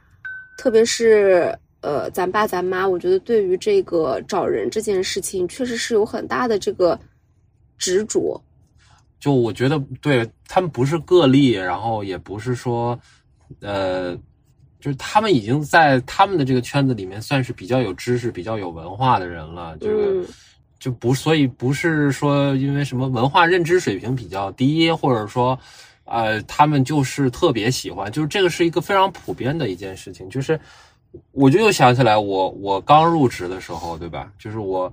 [0.56, 6.98] 特别是呃，咱爸咱妈，我觉得对于这个找人这件事情，确实是有很大的这个
[7.76, 8.40] 执着。
[9.18, 12.98] 就我觉得，对他们不是个例，然后也不是说，
[13.60, 14.16] 呃，
[14.86, 19.76] 就是他们已经在他们的这个圈子里面算是比较有知识、比较有文化的人了。
[19.80, 20.26] 这个、嗯
[20.78, 25.58] 就不，所以不是说因为什么文化认知水平比较低，或者说，
[26.04, 30.30] 呃，他们就是特别喜欢，就是这个是一个非常普遍的一件事情。
[30.30, 30.60] 就是
[31.32, 34.32] 我就又想起来我，我刚入职的时候，对吧？
[34.38, 34.92] 就是我。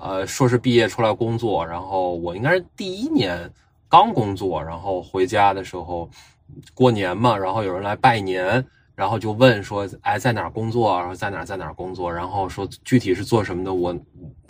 [0.00, 3.52] 呃，硕士毕业出来工作，然后我应该是第一年
[3.90, 6.08] 刚工作，然后回家的时候
[6.72, 10.98] 过年嘛，然后有人来拜年，然后就问说，哎，在哪儿工作？
[10.98, 12.12] 然后在哪儿在哪儿工作？
[12.12, 13.72] 然后说具体是做什么的。
[13.72, 13.98] 我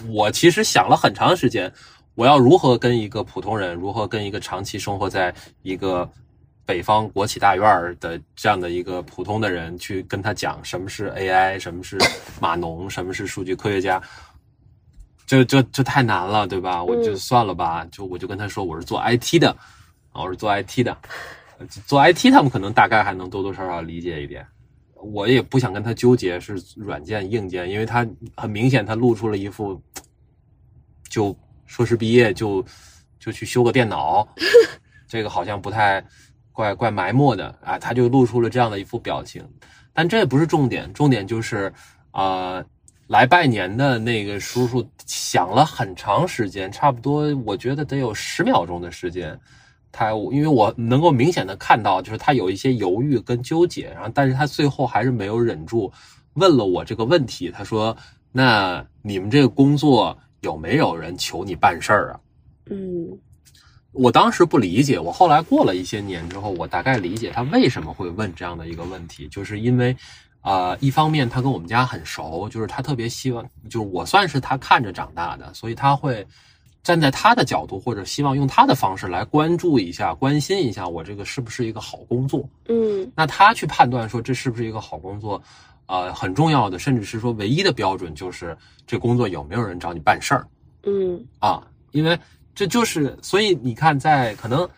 [0.09, 1.73] 我其实想了很长时间，
[2.15, 6.09] 我要如何跟一个普通人，如何跟一个长期生活在一个
[6.67, 11.99] 北方国企大院儿的这样的一个普通的人去跟他讲什么是 AI，什么是
[12.41, 14.03] 码农，什么是数据科学家。
[15.25, 16.83] 这这这太难了，对吧？
[16.85, 19.51] 我就算了吧，就我就跟他说我是做 IT 的，
[20.13, 20.95] 啊，我是做 IT 的，
[21.69, 24.47] 做 IT 他们可能大概还能多多少少理解一点。
[24.95, 29.81] 我也不想跟他纠结是软件硬件，因为他很明显他露出了一副
[31.09, 32.65] 就硕士毕业就
[33.19, 34.27] 就去修个电脑，
[35.09, 36.05] 这个好像不太
[36.53, 39.43] 怪怪埋没的啊，他就露出了这样的一副表情。
[39.93, 41.73] 但这也不是重点，重点就是
[42.11, 42.57] 啊。
[42.57, 42.65] 呃
[43.09, 49.39] 来拜年的那个叔叔想了很长时间，差不多我觉得得有十秒钟的时间。
[49.93, 55.93] 他因为我能够明显的看到，就是他有一些犹豫跟纠结，然后但是他最后还是没有忍住，
[56.35, 57.51] 问了我这个问题。
[57.51, 57.97] 他说
[58.33, 62.21] ：“那你们这个工作有没有人求你办事儿啊？”
[62.71, 63.07] 嗯，
[63.93, 69.97] 我当时不理解，我后来过了一些年之后，我大概理解他为什么会问这样的一个问题，就是因为。
[70.45, 76.27] 呃，一方面他跟我们家很熟，就是他特别希望，就是我算是他看着长大的，所以他会
[76.83, 82.49] 站在他的角度，或者希望用他的方式来关注一下、关心一下我这个是不是一个好工作。
[82.69, 85.43] 嗯，那他去判断说这是不是一个好工作，
[85.87, 90.47] 呃，很重要的，甚至是说唯一的标准就是这工作有没有人找你办事儿。
[90.85, 92.19] 嗯啊，因为
[92.55, 94.69] 这就是，所以你看，在可能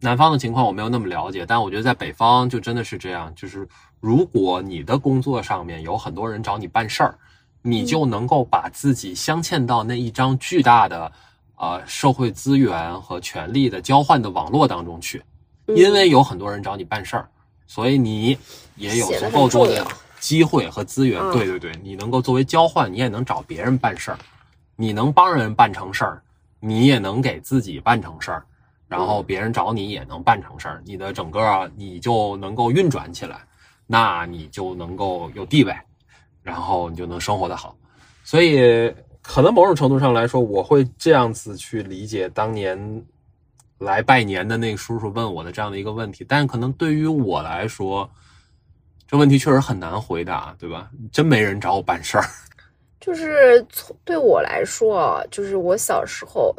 [0.00, 3.68] 南方的情况我没有那么了解，但我觉得在北方就真的是这样，就是。
[4.02, 7.16] 如果你的工作上面有很多人找你办事儿，
[7.62, 11.10] 你就能够把自己镶嵌到那一张巨大的
[11.56, 15.22] 呃社会资源和权力的交换的网络当中去，
[15.68, 17.28] 因为有很多人找你办事儿，
[17.66, 18.36] 所以你
[18.76, 19.86] 也有足够多的
[20.18, 21.20] 机会和资源。
[21.32, 24.18] 对对对，你能够作为交换，你也能找别人办事儿，
[24.76, 26.22] 你能帮人办成事儿，
[26.58, 28.44] 你也能给自己办成事儿，
[28.88, 33.38] 然后别人找你也能办成事儿，你的整个你就能够运转起来。
[33.84, 35.76] 那你就能够有地位，
[36.42, 37.76] 然后你就能生活的好，
[38.24, 43.04] 所以可能某种程度上来说，我会这样子去理解当年
[43.78, 46.26] 来拜年的那个叔叔问我的这样的一个问题。
[46.28, 48.10] 但可能对于我来说，
[49.06, 50.90] 这问题确实很难回答，对吧？
[51.12, 52.24] 真没人找我办事儿。
[52.98, 56.54] 就是从对我来说，就是我小时候，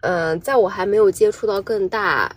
[0.00, 2.34] 嗯、呃，在我还没有接触到更大、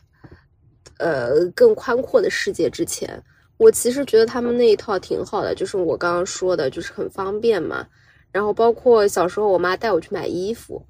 [0.98, 3.22] 呃更宽阔的世界之前。
[3.58, 7.86] 我其实觉得他们那一套挺好的，就是我刚刚说的，就是很方便嘛。
[8.32, 10.86] 然后包括小时候我妈带我去买衣服，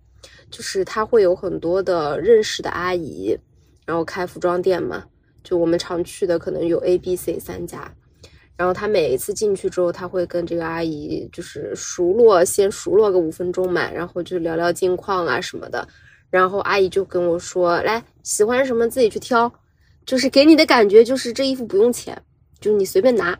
[0.49, 3.38] 就是她会有很多的认识的阿姨，
[3.86, 5.04] 然后开服装店嘛，
[5.43, 7.93] 就我们常去的可能有 A、B、C 三家。
[8.58, 15.86] 然后他每一次进去之后，他会跟这个阿姨就是熟络，先熟络个五分钟嘛，然后就聊聊近况啊什么的。
[16.30, 19.51] 然后阿姨就跟我说：“来，喜欢什么自己去挑，
[20.06, 22.19] 就是给你的感觉就是这衣服不用钱，
[22.65, 23.38] 就是你随便拿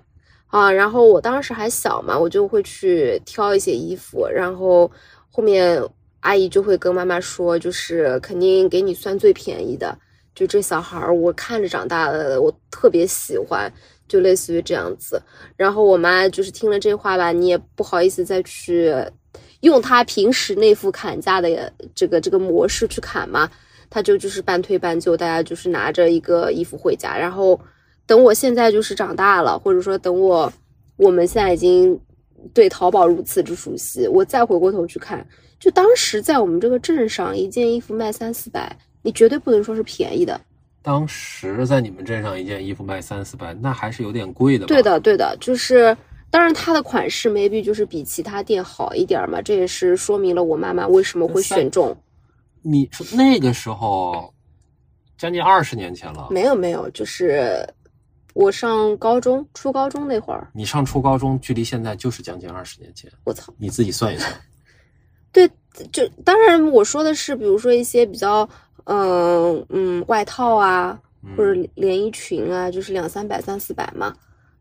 [0.48, 4.90] 啊。”然后我当时还小嘛，我就会去挑一些衣服，然后
[5.32, 5.82] 后面
[6.20, 9.98] 阿姨就会跟妈妈说，就是肯定给你算最便宜的。
[10.36, 13.72] 就这小孩儿，我看着长大的，我特别喜欢，
[14.08, 15.20] 就类似于这样子。
[15.56, 18.94] 然后我妈就是听了这话吧，你也不好意思再去
[19.62, 23.50] 用她平时那副砍价的这个这个模式去砍嘛，
[23.90, 27.18] 她就就是半推半就，大家就是拿着一个衣服回家。
[27.18, 27.58] 然后
[28.06, 30.52] 等我现在就是长大了，或者说等我
[30.98, 32.00] 我们现在已经
[32.54, 35.26] 对淘宝如此之熟悉，我再回过头去看，
[35.60, 38.76] 就当时在我们这个镇上，一件衣服卖三四百。
[39.02, 40.42] 你绝对不能说是便宜的。
[40.82, 44.66] 当时在你们镇上一件衣服卖三四百，那还是有点贵的。
[44.66, 45.96] 对的，对的，就是
[46.32, 51.96] 当然它的款式 maybe 就是比其他店好一点嘛，这也是说明了我妈妈为什么会选中。
[52.64, 54.34] 你说那个时候
[55.20, 56.28] 将近二十年前了？
[56.32, 57.64] 没有没有，就是
[58.36, 60.48] 我上高中、初高中那会儿。
[60.54, 63.12] 你上初高中，距离现在就是将近二十年前。
[63.24, 63.52] 我操！
[63.58, 64.32] 你自己算一算。
[65.32, 65.50] 对，
[65.92, 68.48] 就当然我说的是，比如说一些比较。
[68.88, 70.96] 嗯嗯，外套啊，
[71.36, 74.16] 或者连衣裙啊，就是两三百、三四百嘛。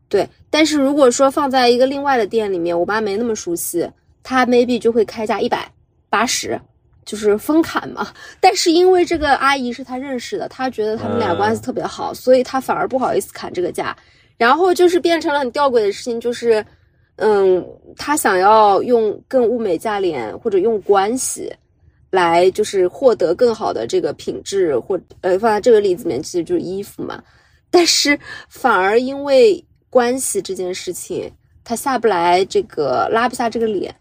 [0.09, 3.87] 对，但是如果说放在一个另外的店里面，我妈没那么熟悉，
[4.23, 5.71] 她 maybe 就会开价一百
[6.09, 6.59] 八十，
[7.05, 8.07] 就是疯砍嘛。
[8.39, 13.95] 但是因为这个阿姨是他认识的，他觉得他们俩关系特别好，所以他反而不好意思砍这个价。
[14.37, 16.65] 然后就是变成了很吊诡的事情，就是，
[17.17, 17.65] 嗯，
[17.95, 21.53] 他想要用更物美价廉或者用关系。
[22.11, 27.21] 来就是获得更好的这个品质，或呃放在这个例子里面，其实就是衣服嘛。
[27.69, 31.29] 但是反而因为关系这件事情，
[31.65, 33.93] 他下不来这个拉不下这个脸，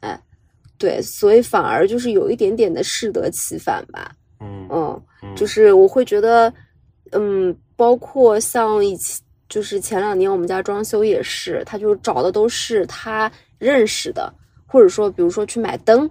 [0.78, 4.12] 对，所以反而就是有一点点的适得其反吧。
[4.40, 5.02] 嗯嗯，
[5.36, 6.52] 就是我会觉得，
[7.12, 14.32] 嗯，包括像以前，就是前两年我们家装修也是，他就找的都是他认识的，
[14.66, 16.10] 或者说比如说去买灯。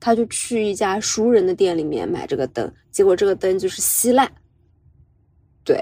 [0.00, 4.30] 他就去一家熟人的店里面买这个灯，结果这个灯就是稀烂。
[5.64, 5.80] 对，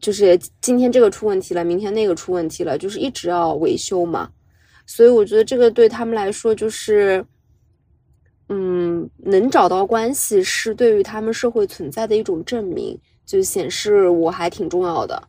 [0.00, 4.28] 就是今天这个出问题了，明天那个出问题了，就是一直要维修嘛。
[4.84, 7.24] 所以我觉得这个对他们来说就是，
[8.52, 15.22] 嗯，能找到关系是对于他们社会存在的一种证明，就显示我还挺重要的，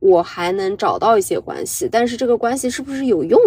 [0.00, 1.88] 我还能找到一些关系。
[1.90, 3.38] 但是这个关系是不是有用，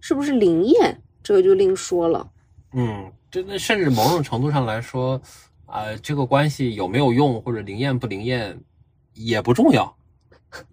[0.00, 2.28] 是不是灵验，这个就另说了。
[2.72, 3.10] 嗯。
[3.28, 5.20] 真的，甚至某种程度上来说，
[5.66, 8.58] 啊，这个关系有没有用或者灵验不灵验，
[9.12, 9.94] 也不重要。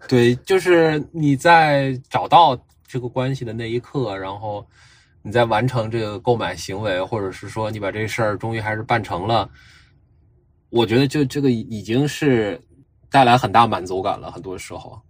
[0.07, 4.65] 对，就是你在找到这个关系的那一刻，然后
[5.23, 9.49] 你在完成这个购买行为，或者是说你把这事儿终于还是办成了，
[10.69, 12.61] 我觉得就这个已经是
[13.09, 14.31] 带来很大满足感了。
[14.31, 15.01] 很多时候，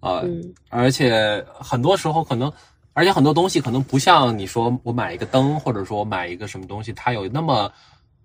[0.00, 0.22] 啊，
[0.70, 2.50] 而且很多时候可能。
[2.94, 7.72] 而且很多东西可能不像你说我买一个灯，或者说我买一个什么东西，它有那么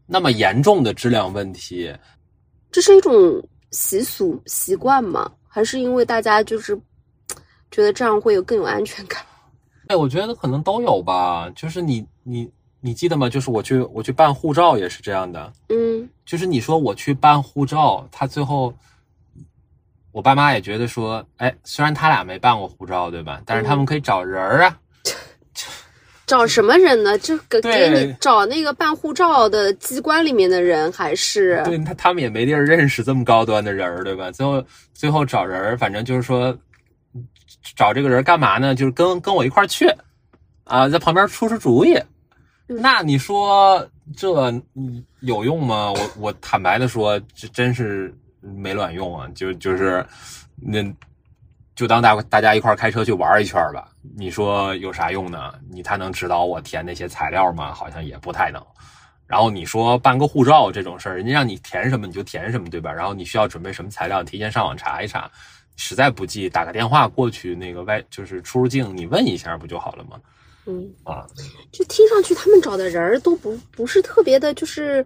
[0.08, 1.94] 那么严重的质量问题。
[2.72, 3.14] 这是一种
[3.70, 5.32] 习俗习惯吗？
[5.48, 6.76] 还是因为大家就是
[7.70, 9.24] 觉得这样会有更有安全感？
[9.94, 11.48] 哎，我觉得可能都有吧。
[11.56, 12.50] 就是你你
[12.82, 13.30] 你记得吗？
[13.30, 15.54] 就是我去我去办护照也是这样的。
[15.70, 18.74] 嗯，就是你说我去办护照，他最后。
[20.12, 23.42] 我爸妈也觉得说，哎，虽然他俩没办过护照，对吧？
[23.48, 24.78] 但是他们可以找人儿啊。
[26.28, 27.18] 找什么人呢？
[27.18, 31.64] 就给给你找那个办护照的机关里面的人，还是？
[31.66, 34.30] 对他，他们也没地儿认识这么高端的人儿，对吧？
[34.30, 36.56] 最后，最后找人儿，反正就是说，
[37.76, 38.76] 找这个人干嘛呢？
[38.76, 39.88] 就是跟跟我一块儿去，
[40.66, 41.98] 啊，在旁边出出主意。
[42.68, 44.54] 那你说这
[45.22, 45.92] 有用吗？
[45.92, 48.14] 我我坦白的说，这真是。
[48.46, 49.26] 没卵用啊！
[49.34, 50.06] 就就是，
[50.58, 50.84] 那
[51.76, 53.88] 就当大大家一块开车去玩一圈吧。
[54.18, 55.54] 你说有啥用呢？
[55.72, 57.74] 你他能指导我填那些材料吗？
[57.74, 58.62] 好像也不太能。
[59.28, 62.92] 然后你说办个护照这种事儿，人家让你填什么你就填什么，对吧？
[62.92, 65.32] 然后你需要准备什么材料，提前上网查一查。
[65.76, 70.20] 实在不济，打个电话过去那个外就是出入境，你问一下不就好了吗？
[70.66, 71.28] 嗯啊，
[71.72, 75.06] 就听上去他们找的人都不不是特别的，就是。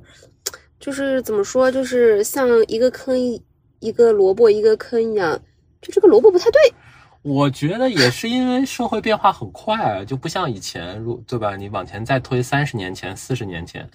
[0.80, 3.18] 就是怎么说，就是像一个坑，
[3.80, 5.36] 一个萝卜一个坑一样，
[5.82, 6.62] 就这个萝卜不太对。
[7.24, 11.56] 我觉得也是因为社会变化很快，就不像以前，如对吧？
[11.56, 13.90] 你往前再推三十年前、四十年前，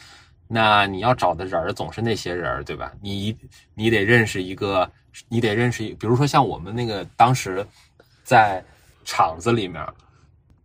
[0.49, 2.93] 那你要找的人儿总是那些人儿，对吧？
[3.01, 3.33] 你
[3.75, 4.91] 你得认识一个，
[5.29, 7.67] 你得认识一，比如说像我们那个当时
[8.25, 8.65] 在
[9.05, 9.85] 厂子里面，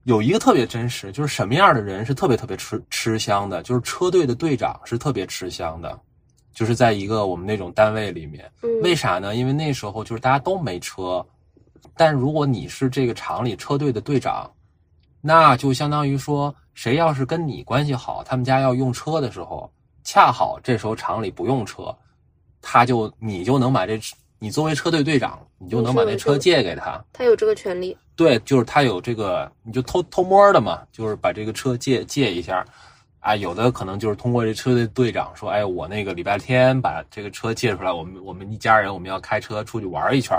[0.03, 5.99] 有一个特别真实，就是什么样的人是特别特别吃吃香的，就是车队的队长是特别吃香的，
[6.53, 9.35] 就是在一个我们那种单位里面，嗯为啥呢？
[9.35, 11.25] 因为那时候就是大家都没车，
[11.95, 14.49] 但如果你是这个厂里车队的队长，
[15.19, 19.69] 那就相当于说，谁要是跟你关系好，他们家要用车的时候，
[20.03, 21.93] 恰好这时候厂里不用车，
[22.61, 23.99] 他就你就能把这，
[24.39, 27.03] 你作为车队队长，你就能把那车借给他。
[27.13, 27.97] 他有这个权利。
[28.15, 32.65] 对，就是他有这个，你就偷偷摸的嘛，就是把这个车借借一下。
[33.19, 40.37] 啊，有的可能就是通过这车队队长说，哎，我那个礼拜天把这个车借出来，我们我们一家人我们要开车出去玩一圈。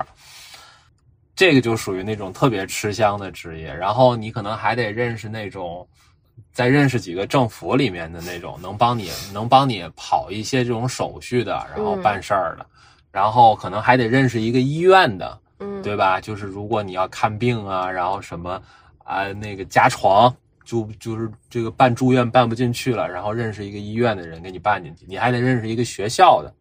[1.36, 5.86] 这个就属于那种特别吃香的职业，然后你可能还得认识那种，
[6.52, 12.66] 再认识几个政府里面的那种能帮你能帮你跑一些这种手续的，然后办事儿的，
[13.10, 16.20] 然后可能还得认识一个医院的，嗯，对吧？
[16.20, 18.60] 就是如果你要看病啊，然后什么
[18.98, 20.34] 啊那个加床，
[20.64, 26.54] 就就是这个办住院办不进去了，然后认识一个医院的人给你办进去，你还得认识一个学校的，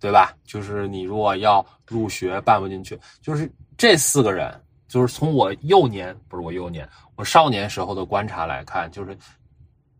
[0.00, 0.34] 对吧？
[0.44, 4.52] 就是你如果要入学办不进去，就是这四个人，
[4.88, 9.16] 就是从我幼年不是我幼年，我少年时候的观察来看，就是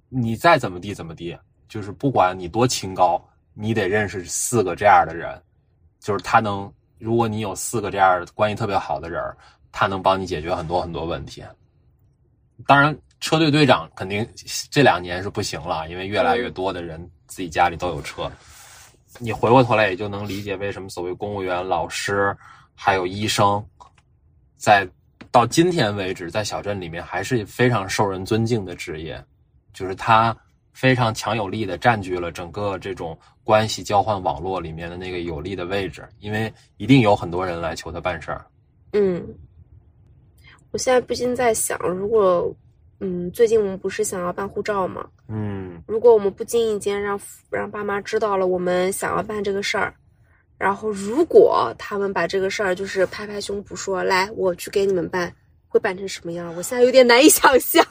[0.09, 5.41] 你再怎么地怎么地，就是不管你多清高，你得认识四个这样的人，
[6.01, 9.23] 就是他能，如果你有四个这样关系特别好的人，
[9.71, 11.45] 他能帮你解决很多很多问题。
[12.67, 14.27] 当然，车队队长肯定
[14.71, 18.31] 这两年是不行了，因为越来越多的人自己家里都有车。
[19.19, 22.37] 你回过头来也就能理解为什么所谓公务员、老师
[22.75, 23.65] 还有医生，
[24.57, 24.89] 在
[25.31, 29.23] 到今天为止，在小镇里面还是非常受人尊敬的职业，
[29.73, 30.37] 就是他
[30.73, 33.19] 非常强有力的占据了整个这种
[33.51, 38.47] 关系交换网络里面的那个有利的位置，因为一定有很多人来求他办事儿。
[38.93, 39.27] 嗯，
[40.71, 42.55] 我现在不禁在想，如果
[43.01, 45.05] 嗯，最近我们不是想要办护照吗？
[45.27, 47.21] 嗯如果我们不经意间让
[47.51, 49.93] 让爸妈知道了我们想要办这个事儿，
[50.57, 55.35] 然后如果他们把这个事儿就是拍拍胸脯说来，我去给你们办，
[55.67, 56.55] 会办成什么样？
[56.55, 57.85] 我现在有点难以想象。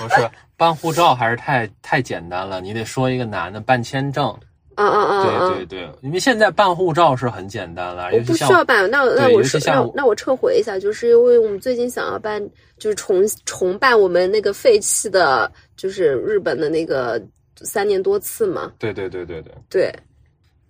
[0.00, 4.36] 不是办护照还是太太简单了，你得说一个难的办签证。
[4.78, 12.40] 嗯嗯嗯对嗯，对对，因为现在办护照是很简单了，我不需要办，那那我是像那那我撤回一下，就是因为我们最近想要办，
[12.78, 17.20] 就是重重办我们那个废弃的，就是日本的那个
[17.56, 18.72] 三年多次嘛。
[18.78, 19.52] 对对对对对。
[19.68, 19.92] 对，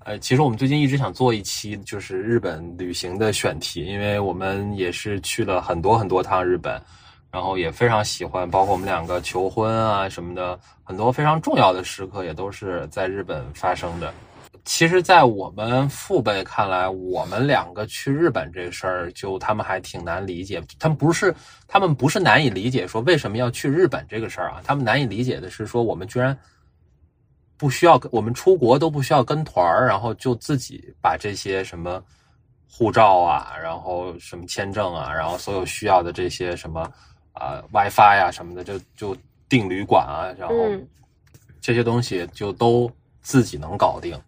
[0.07, 6.81] 呃，其实我们最近一直想做一期就是日本旅行的选题，因为我们也是去了很多很多趟日本，
[7.31, 14.13] 然后也非常喜欢，包括我们两个求婚啊什么的，很多非常重要的时刻也都是在日本发生的。
[14.65, 20.63] 其实，在我们父辈看来，我们两个去日本这事儿，就他们还挺难理解。
[20.79, 21.35] 他们不是，
[21.67, 26.39] 他们不是难以理解说为什么要去日本这个事儿啊，他们难以理解的是说我们居然
[27.57, 32.03] 不需要，我们出国都不需要跟团儿，然后就自己把这些什么
[32.71, 36.91] 护照啊，然后什么签证啊，然后所有需要的这些什么
[37.39, 39.17] 啊、WiFi 呀、什么的，就就
[39.49, 40.87] 订旅馆啊，然后嗯
[41.61, 42.91] 这些东西就都
[43.23, 44.19] 自己能搞定。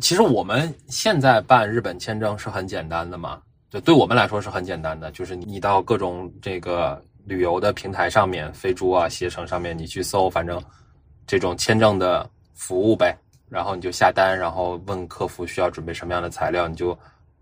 [0.00, 10.60] 其实我们现在办日本签证是很简单的嘛，就对我们来说是很简单的，就是你到各种这个旅游的平台上面，飞猪啊、携程上面你去搜，反正
[11.26, 13.16] 这种签证的服务呗，
[13.48, 16.98] 然后你就下单，然后问客服需要准备什么样的材料，你就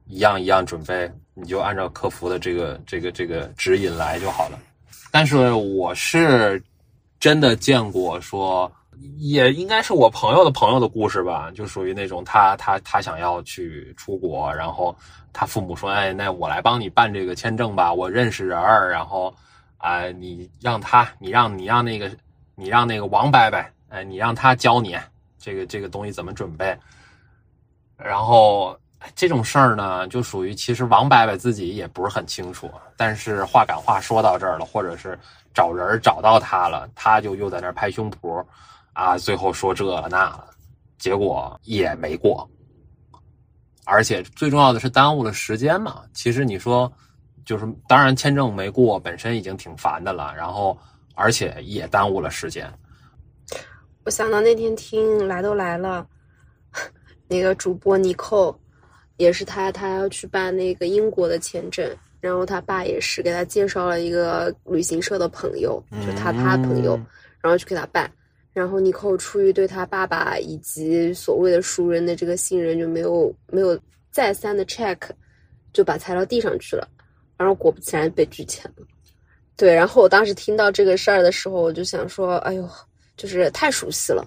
[0.07, 4.59] 一样一样准备，你就按照客服的这个这个这个指引来就好了。
[5.13, 6.61] 但是我是
[7.21, 8.73] 真的见过说，
[9.19, 14.97] 也应该是我朋友的朋友的故事吧，就属于那种他他他想要去出国，然后
[15.31, 19.33] 他父母说，哎，那我来帮你办这个签证吧，我认识人儿，然后
[19.77, 22.11] 啊、你让他，你让你让那个
[22.55, 24.97] 你让那个王伯伯，哎，你让他教你
[25.39, 26.75] 这个这个东西怎么准备，
[27.99, 28.75] 然后。
[29.15, 35.19] 这种事儿呢，就属于其实王伯伯自己也不是很清楚，但是话赶话说到这儿了，或者是
[35.55, 38.45] 找人找到他了，他就又在那儿拍胸脯，
[38.93, 40.49] 啊，最后说这了那了，
[40.99, 42.49] 结果也没过，
[43.85, 46.03] 而且最重要的是耽误了时间嘛。
[46.15, 46.91] 其实你说，
[47.45, 50.79] 就是当然签证没过本身已经挺烦的了，然后
[51.15, 52.73] 而且也耽误了时间。
[54.05, 56.07] 我想到那天听来都来了，
[57.29, 58.59] 那个主播尼寇，
[59.17, 61.89] 也是他，他要去办那个英国的签证，
[62.21, 66.99] 然后他爸也是给他介绍了一个旅行社的朋友，就他他朋友，
[67.41, 68.11] 然后去给他办。
[68.53, 73.79] 然后尼寇出于对他爸爸以及所谓的熟人的这个信任，就没有没有
[74.11, 74.99] 再三的 check，
[75.73, 76.87] 就把材料递上去了。
[77.39, 78.87] 然后果不其然被拒签了。
[79.57, 82.69] 对，然后我当时听到这个事儿的时候，我就想说，哎呦，
[83.17, 84.23] 就是太熟悉了。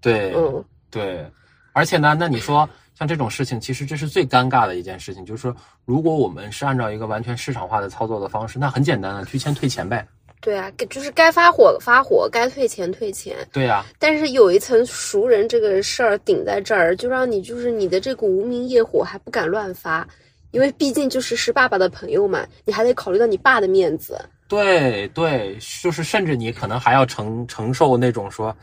[0.00, 1.24] 对，嗯，对，
[1.72, 2.68] 而且呢，那你说
[2.98, 10.06] 像这种事情，其实这是最尴尬的一件事情，就是说，如果我们是按照一个完全市场化的操作的方式，那很简单啊，拒签退钱呗。
[10.40, 13.36] 对啊，给就是该发火发火，该退钱退钱。
[13.52, 20.06] 对啊、但是有一层熟人这个事儿顶在这儿，就让你就是你的这股无名业火还不敢乱发，
[20.52, 24.18] 因为毕竟就是是爸爸的朋友嘛，你还得考虑到你爸的面子。
[24.48, 28.56] 对对，就是甚至你可能还要承承受那种说，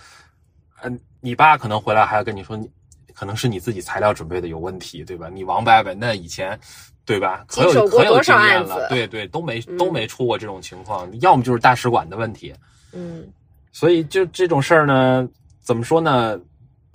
[0.84, 2.68] 嗯、你爸可能回来还要跟你说你。
[3.14, 5.30] 可能是你自己材料准备的有问题，对吧？
[5.32, 6.60] 你王伯伯那以前，
[7.06, 7.46] 对吧？
[7.48, 12.54] 可有可有经验了，对对，都没嗯都没出过这种情况，要么就是大使馆的问题。
[12.92, 13.26] 嗯
[13.72, 15.28] 所以就这种事儿呢，
[15.62, 16.40] 怎么说呢？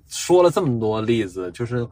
[0.07, 1.87] 说了这么多例子，就是，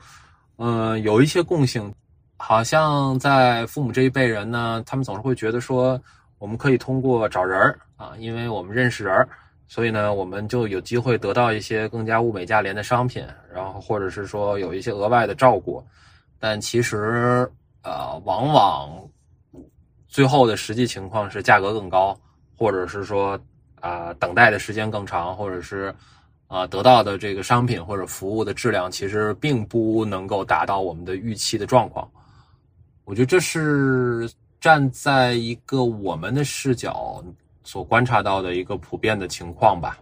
[0.58, 1.94] 嗯、有一些共性，
[2.38, 6.02] 好像在父母这一辈人呢，他们总是会觉得说，
[6.40, 9.30] 我们可以通过找人儿啊，因为我们认识人儿，
[9.68, 15.84] 所以呢，我们就有机会得到一些更加物美价廉的商品，然后或者是说有一些额外的照顾，
[16.40, 17.50] 但其实
[17.82, 18.90] 呃，往往
[20.08, 22.18] 最后的实际情况是价格更高，
[22.58, 23.40] 或者是说
[23.80, 25.94] 啊、等待的时间更长，或者是
[26.48, 32.10] 啊、得到的这个商品或者服务的质量其实并不能够达到我们的预期的状况。
[33.04, 37.24] 我觉得这是站在一个我们的视角
[37.68, 40.02] 所观察到的一个普遍的情况吧。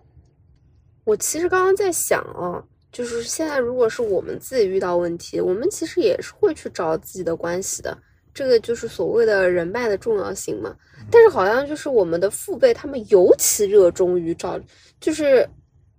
[1.03, 7.97] 我其实刚刚在想啊，就是现在如果是我们自己遇到问题，我们其实也是会去找自己的关系的，
[8.35, 10.75] 这个就是所谓的人脉的重要性嘛。
[11.09, 14.59] 但是好像就是我们的父辈他们尤其热衷于找，
[14.99, 15.47] 就是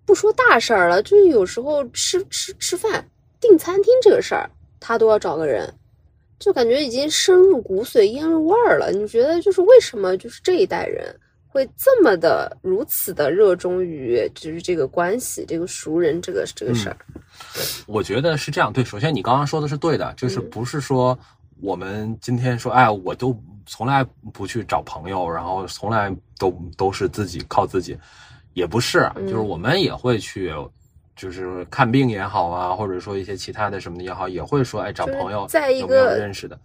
[0.04, 3.04] 不说大事儿了，就是有时候吃吃吃饭
[3.40, 4.48] 订餐厅这个事儿，
[4.78, 5.68] 他都要找个人。
[6.38, 8.92] 就感觉已经深入骨髓、腌入味儿了。
[8.92, 11.18] 你觉得就是为什么就是这一代人
[11.56, 16.96] 会这么的如此的热衷于就是这个关系、这个熟人这个这个事儿？
[17.86, 20.50] 我觉得是这样，对，首先你刚刚说的是对的，就是嗯。
[20.50, 21.18] 不是说
[21.62, 23.34] 我们今天说，哎，我都
[23.64, 24.04] 从来
[24.34, 27.96] 不去找朋友，然后从来都都是自己靠自己，
[28.52, 29.26] 也不是，嗯。
[29.26, 30.52] 就是我们也会去，
[31.16, 36.60] 就是看病也好啊，或者说一些其他的什么的也好，也会说，哎，找朋友在一有没有个认识的，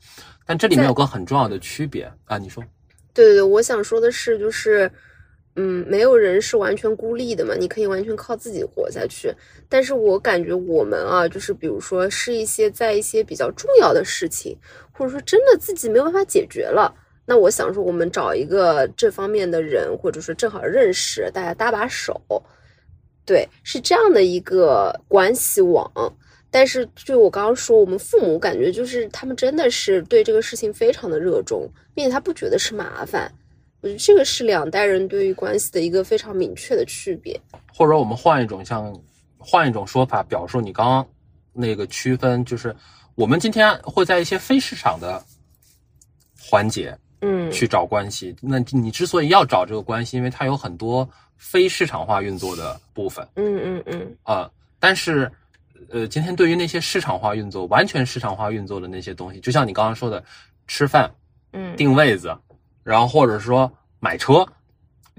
[0.45, 2.61] 但这里面有个很重要的区别啊，你说，
[3.13, 4.89] 对对对，我想说的是，就是，
[5.55, 9.33] 嗯，没有人是完全孤立的嘛，你可以完全靠自己活下去。
[9.67, 14.57] 但是我感觉我们啊，就是比如说是一些在一些比较重要的事情，
[14.91, 16.93] 或者说真的自己没有办法解决了，
[17.25, 22.19] 那我想说，我们找一个这方面的人，或者说正好认识，大家搭把手，
[23.25, 25.91] 对，是这样的一个关系网。
[26.51, 33.31] 但是，就我刚刚说，我们父母感觉就是他们真的是对这个事情非常的热衷，并且他不觉得是麻烦。
[33.79, 37.39] 我觉得这个是两代人对于关系的一个非常明确的区别。
[37.73, 38.93] 或者我们换一种像
[39.37, 41.07] 换一种说法表述你刚刚
[41.53, 42.75] 那个区分，就是
[43.15, 45.23] 我们今天会在一些非市场的
[46.37, 48.35] 环节嗯，去找关系。
[48.41, 55.31] 那你之所以要找这个关系，因为它有很多非市场化运作的部分嗯嗯嗯啊、但是，
[55.91, 60.23] 呃，今天对于那些市场化运作、完全市场化运作的那些东西，就像你刚刚说的，
[60.65, 61.11] 吃饭、
[61.51, 62.33] 嗯，定位子，
[62.83, 64.47] 然后或者说买车，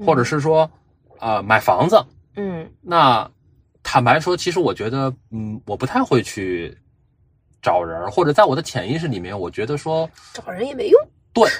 [0.07, 0.71] 或者是说
[1.19, 2.03] 呃买房子，
[2.37, 2.71] 嗯。
[2.81, 3.31] 那
[3.83, 6.75] 坦白说，其实我觉得，嗯，我不太会去
[7.61, 11.01] 找人，或者在我的潜意识里面，我觉得说，找人也没用，
[11.35, 11.51] 对，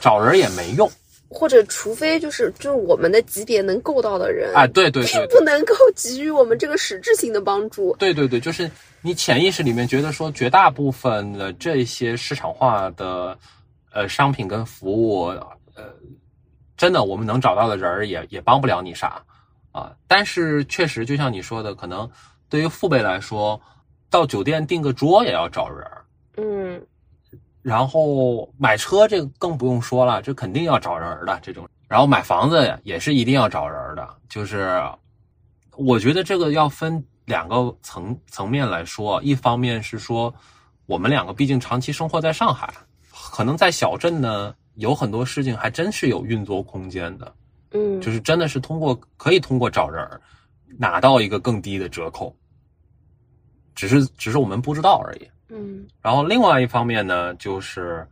[0.00, 0.90] 找人也没用。
[1.32, 7.96] 或者除非就是就是我们的级别能够到的人，哎，对对对并不能够给予我们这个实质性的帮助。
[7.98, 8.70] 对对对，就是
[9.00, 13.36] 你潜意识里面觉得说，绝大部分的这些市场化的
[13.92, 15.26] 呃商品跟服务，
[15.74, 15.94] 呃，
[16.76, 19.22] 真的我们能找到的人儿也也帮不了你啥
[19.72, 19.92] 啊。
[20.06, 22.08] 但是确实，就像你说的，可能
[22.48, 23.60] 对于父辈来说，
[24.10, 26.04] 到酒店订个桌也要找人儿。
[26.36, 26.80] 嗯
[27.62, 31.68] 然后买车这个更不用说了，这肯定要找人的这种。
[31.88, 34.82] 然后买房子也是一定要找人的，就是
[35.76, 40.34] 我觉得这个要分两个层层面来说，一方面是说
[40.86, 42.72] 我们两个毕竟长期生活在上海，
[43.30, 47.34] 可能在小镇呢有很多事情还真是有运作空间的，
[47.72, 50.08] 嗯，就是真的是通过可以通过找人
[50.78, 52.34] 拿到一个更低的折扣，
[53.74, 55.28] 只是只是我们不知道而已。
[55.52, 58.08] 嗯然后另外一方面呢，就是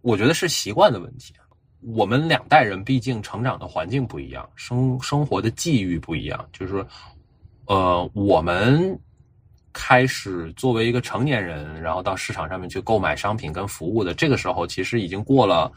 [0.00, 1.32] 我觉得是习惯的问题。
[1.80, 6.86] 我们两代人毕竟成长的环境不一样，生生活的际遇不一样，就是说，
[7.66, 8.96] 呃，我们
[9.72, 15.72] 开始作为一个成年人，然后到市场上面去购买商品跟服务的这个时候，其实已经过了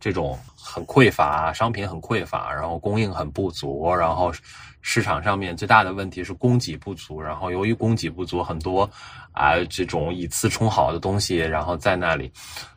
[0.00, 4.32] 这种很匮乏，商品很匮乏，然后供应很不足，然后
[4.80, 8.88] 市场上面最大的问题是供给不足，然后由于供给不足，很多
[9.32, 12.32] 啊这种以次充好的东西，然后在那里，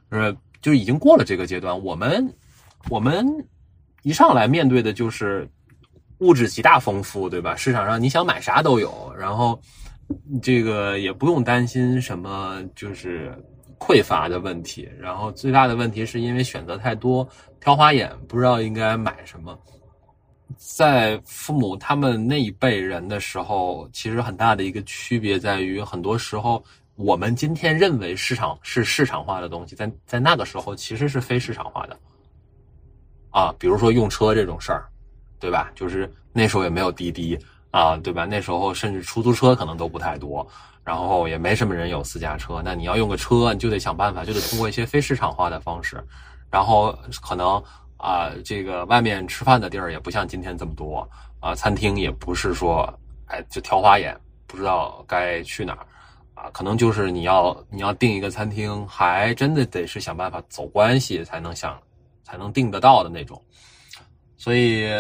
[0.10, 1.82] 呃，就已经过了这个阶段。
[1.82, 2.36] 我们
[2.90, 3.26] 我们
[4.02, 5.50] 一上来面对的就是
[6.18, 7.56] 物质极大丰富，对吧？
[7.56, 9.58] 市场上你想买啥都有，然后
[10.42, 13.34] 这个也不用担心什么就是
[13.86, 14.90] 匮乏的问题。
[15.00, 17.28] 然后最大的问题是因为选择太多，
[17.60, 19.58] 挑花眼，不知道应该买什么。
[20.56, 26.64] 在父母他们那一辈人的时候，其实很大的一个区别在于，很多时候
[26.96, 32.00] 我们今天认为市场是市场化的东西，在在那个时候其实是非市场化的。
[33.32, 34.86] 啊，比如说用车这种事儿，
[35.40, 35.72] 对吧？
[35.76, 37.38] 就是那时候也没有滴滴
[37.74, 38.26] 啊，对吧？
[38.26, 40.48] 那时候甚至出租车可能都不太多，
[40.84, 42.62] 然后也没什么人有私家车。
[42.64, 46.02] 那你要用个车，你就得想办法，就得通过一些非市场化的方式，
[46.50, 47.62] 然后可能。
[47.96, 51.10] 啊，这个外面吃饭的地儿也不像今天这么多
[51.40, 52.94] 啊，餐厅也不是说，
[53.28, 54.14] 哎，就挑花眼，
[54.46, 55.88] 不知道该去哪儿
[56.36, 61.80] 啊，可能就是你要你要订一个餐厅，还真的得是想办法走关系才能想，
[62.26, 63.42] 才能订得到的那种。
[64.36, 64.92] 所以，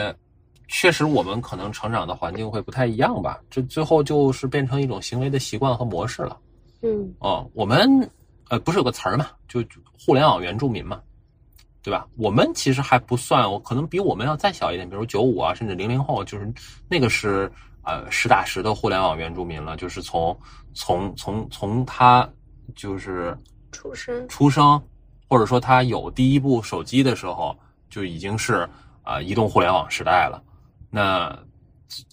[0.76, 6.36] 确实我们可能成长的环境会不太一样吧，这最后就是变成一种行为的习惯和模式了。
[6.82, 7.88] 嗯，哦，我们
[8.49, 9.63] 呃不是有个词儿嘛，就
[10.03, 10.99] 互联网原住民嘛。
[11.84, 12.07] 对吧？
[12.15, 16.49] 我们其实还不算，我可能比我们要再小一点，比如九五啊，甚至零零后，就是
[16.88, 17.51] 那个是
[17.84, 20.34] 呃实打实的互联网原住民了，就是从
[20.74, 22.26] 从从从他
[22.74, 23.38] 就是
[23.74, 24.82] 出生出生，
[25.28, 27.53] 或者说他有第一部手机的时候，
[27.89, 28.65] 就已经是
[29.01, 30.41] 啊移动互联网时代了。
[30.95, 31.35] 那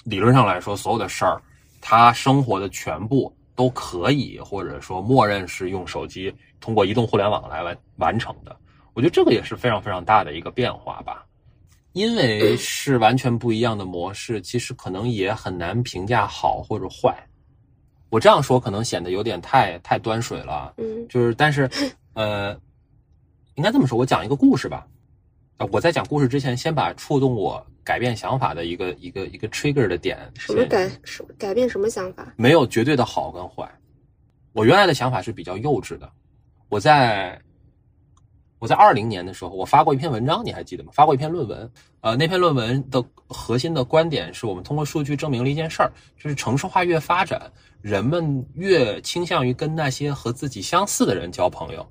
[0.04, 1.38] 理论上来说，所有的事儿，
[1.82, 8.56] 他生活的全部都可以，或者说默认是用手机通过移动互联网来完完成的。
[8.94, 11.26] 我觉得这个也是非常非常大的一个变化吧，
[11.92, 17.14] 因为是完全不一样的模式，其实可能也很难评价好或者坏。
[18.08, 21.70] 我这样说可能显得有点太太端水了，嗯，就是但是
[22.14, 22.58] 呃，
[23.56, 24.86] 应该这么说，我讲一个故事吧。
[25.58, 32.32] 啊，我在讲故事之前，先把触动我改变想法的一个一个一个 trigger 的点，什么改什改变什么想法？
[32.36, 33.70] 没有绝对的好跟坏。
[34.52, 36.10] 我原来的想法是比较幼稚的，
[36.68, 37.40] 我在。
[38.58, 40.92] 我在二零年的时候，我发过一篇文章，你还记得吗？
[40.92, 41.72] 发过一篇论文，
[42.02, 47.50] 呃，那篇论文的核心的观点是我们通过数据证明了一件事儿，就是城市化越发展，
[47.80, 51.90] 人们越倾向于跟那些和自己相似的人交朋友。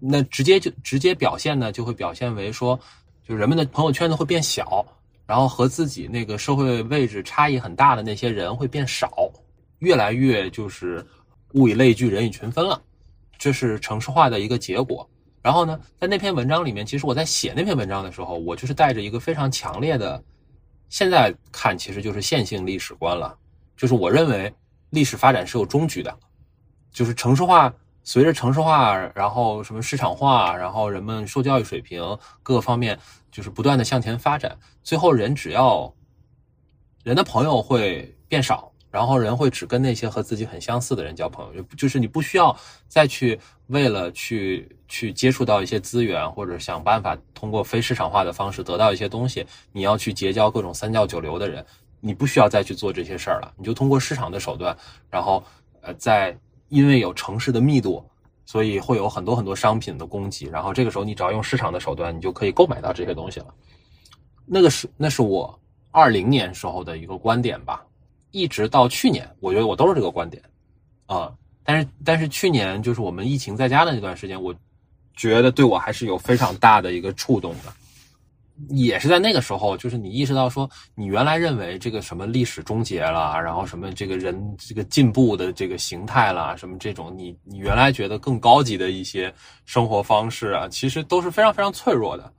[0.00, 2.80] 那直接就直接表现呢，就会表现为说，
[3.26, 4.84] 就人们的朋友圈子会变小，
[5.26, 9.30] 然后和自己那个社会位置差异很大的那些人会变少，
[9.78, 11.04] 越来越就是
[11.54, 12.80] 物以类聚，人以群分了，
[13.38, 15.08] 这是城市化的一个结果。
[15.40, 20.22] 然后呢，在那篇文章里面，其实我在写那篇文章的时候，我就是带着一个非常强烈的，
[20.88, 23.36] 现在看其实就是线性历史观了，
[23.76, 24.52] 就是我认为
[24.90, 26.14] 历史发展是有终局的，
[26.92, 27.72] 就是城市化
[28.04, 32.00] 随着城市化，然后什么市场化，然后人们受教育水平
[32.42, 32.96] 各个方面
[33.32, 35.92] 就是不断的向前发展，最后人只要
[37.02, 38.70] 人的朋友会变少。
[38.90, 43.36] 然后人会只跟那些和自己很相似的人交朋友，就是你不需要再去
[43.66, 51.66] 为了去去接触到一些资源，或者想办法通过非市场化的方式得到一些东西，你要去结交各种三教九流的人，
[51.98, 54.76] 你不需要再去做这些事儿了，你就通过市场的手段，
[55.10, 55.42] 然后
[55.80, 56.38] 呃，在
[56.74, 58.04] 因为有城市的密度，
[58.44, 63.46] 所以会有很多很多商品的供给，然后这个时候你只要用市场的手段，你就可以购买到这些东西了。
[64.44, 65.56] 那个是那是我
[65.92, 67.86] 二零年时候的一个观点吧。
[68.32, 70.42] 一直到去年，我觉得我都是这个观点，
[71.06, 74.52] 啊，但是但是去年就是我们疫情在家的那段时间，我
[75.14, 77.72] 觉得对我还是有非常大的一个触动的，
[78.68, 89.32] 也是在那个时候，就是你意识到说，你原来认为这个什么历史终结了，然后什么这个人这个进步的这个形态啦，什么这种你你原来觉得更高级的一些
[89.64, 92.32] 生活方式啊，其实都是非常非常脆弱的，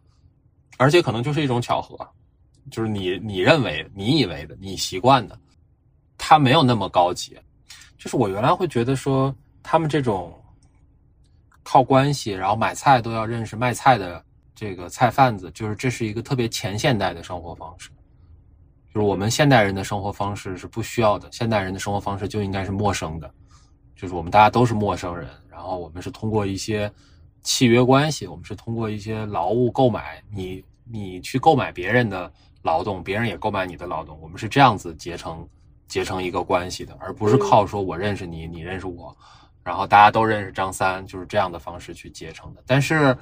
[0.78, 1.97] 而且可能就是一种巧合，
[2.72, 5.38] 就是你你认为你以为的你习惯的。
[6.18, 7.38] 他没有那么高级，
[7.97, 10.34] 就是我原来会觉得说，他们这种
[11.61, 14.24] 靠关系，然后买菜都要认识卖菜的
[14.56, 17.89] 这个菜贩子，就是这是一个特别前现代的生活方式。
[18.93, 23.30] 就是我们现代人的生活方式是不需要的，现代人的生活方式就应该是陌生的，
[23.95, 26.91] 就是我们大家都是陌生人，然后我们是通过一些
[27.43, 32.32] 契约关系，我们是通过一些劳务购买，你你去购买别人的
[32.62, 35.47] 劳动，别人也购买你的劳动，我们是这样子结成。
[35.88, 39.16] 结成一个关系的，而不是靠说我认识你，你认识我，
[39.64, 42.64] 然后大家都认识张三，就是这样的方式去结成的。
[42.66, 43.16] 但是，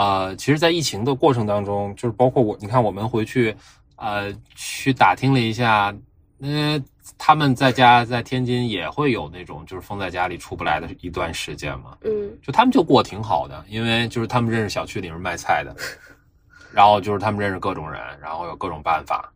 [0.00, 3.54] 啊，其实，在疫情的过程当中，就是包括我，你看，我们回去，
[3.96, 5.94] 呃，去打听了一下，
[6.38, 6.80] 那
[7.18, 12.10] 他们在家在天津也会有那种就是封在家里出不来的一段时间嘛，嗯
[12.42, 15.76] 就他们就过挺好的，因为就是他们认识小区里面卖菜的，
[16.72, 19.30] 然后就是他们认识各种人，然后有各种办法。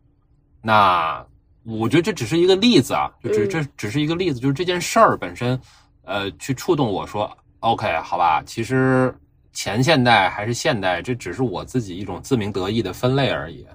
[0.63, 1.23] 那
[1.63, 5.61] 我觉得这只是一个例子啊，就只嗯这只是一个例子，就是这件事儿本身，
[6.05, 9.15] 呃，去触动我说，OK，好吧，其实
[9.55, 13.65] 前现代还是现代，这只是我自己一种自鸣得意的分类而已。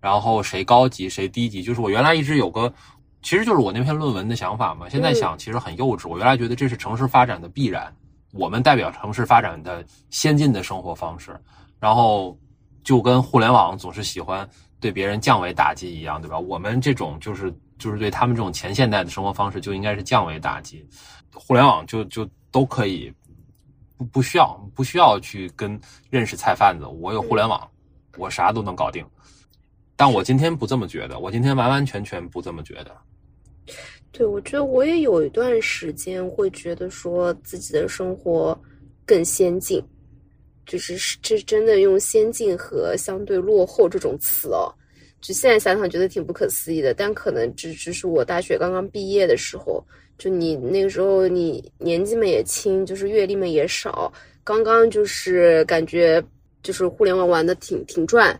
[0.00, 2.72] 然后谁高级谁低级，就是我原来一直有个，
[3.20, 4.88] 其实就是我那篇论文的想法嘛。
[4.88, 7.94] 现在想其实很幼稚，我原来觉得这是城市发展的必然，
[8.32, 11.38] 我们代表城市发展的先进的生活方式，
[11.78, 12.34] 然后
[12.82, 14.48] 就跟互联网总是喜欢
[14.80, 16.38] 对别人降维打击一样，对吧？
[16.38, 20.82] 我们这种就是就是对他们这种前现代的生活方式就应该是降维打击，
[21.34, 23.12] 互联网就就都可以
[24.00, 25.78] 不不需要不需要去跟
[26.08, 27.70] 认识菜贩子，我有互联网，
[28.16, 29.04] 我啥都能搞定。
[29.94, 32.96] 但我今天不这么觉得，我今天完完全全不这么觉得。
[34.10, 38.58] 对，我觉得我也有一段时间会觉得说自己的生活
[39.04, 39.84] 更先进，
[40.64, 44.72] 就是是这真的用先进和相对落后这种词哦，
[45.20, 49.84] 就现在想想觉得挺不可思议的，但可能只只是我大学刚刚毕业的时候，
[50.20, 54.12] 就你那个时候你年纪嘛也轻，就是阅历嘛也少，
[54.44, 56.22] 刚刚就是感觉
[56.62, 58.38] 就是互联网玩的挺挺赚。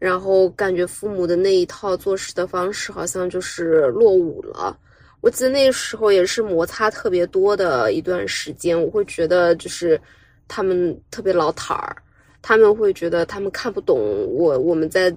[0.00, 4.76] 然后感觉父母的那一套做事的方式好像就是落伍了。
[5.20, 10.00] 我记得那时候也是摩擦特别多的一段时间，我会觉得就是
[10.48, 11.94] 他们特别老坦儿，
[12.40, 14.00] 他们会觉得他们看不懂
[14.34, 15.14] 我我们在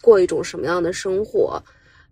[0.00, 1.62] 过一种什么样的生活。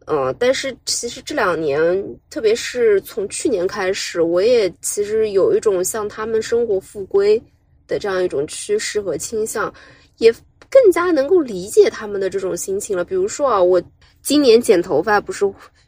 [0.07, 7.41] 嗯，但是其实这两年，特别是从去年开始，我也其实有一种向他们生活复归
[7.87, 9.73] 的这样一种趋势和倾向，
[10.19, 10.33] 也
[10.69, 13.05] 更加能够理解他们的这种心情了。
[13.05, 13.81] 比如说啊，我
[14.21, 15.45] 今年剪头发不是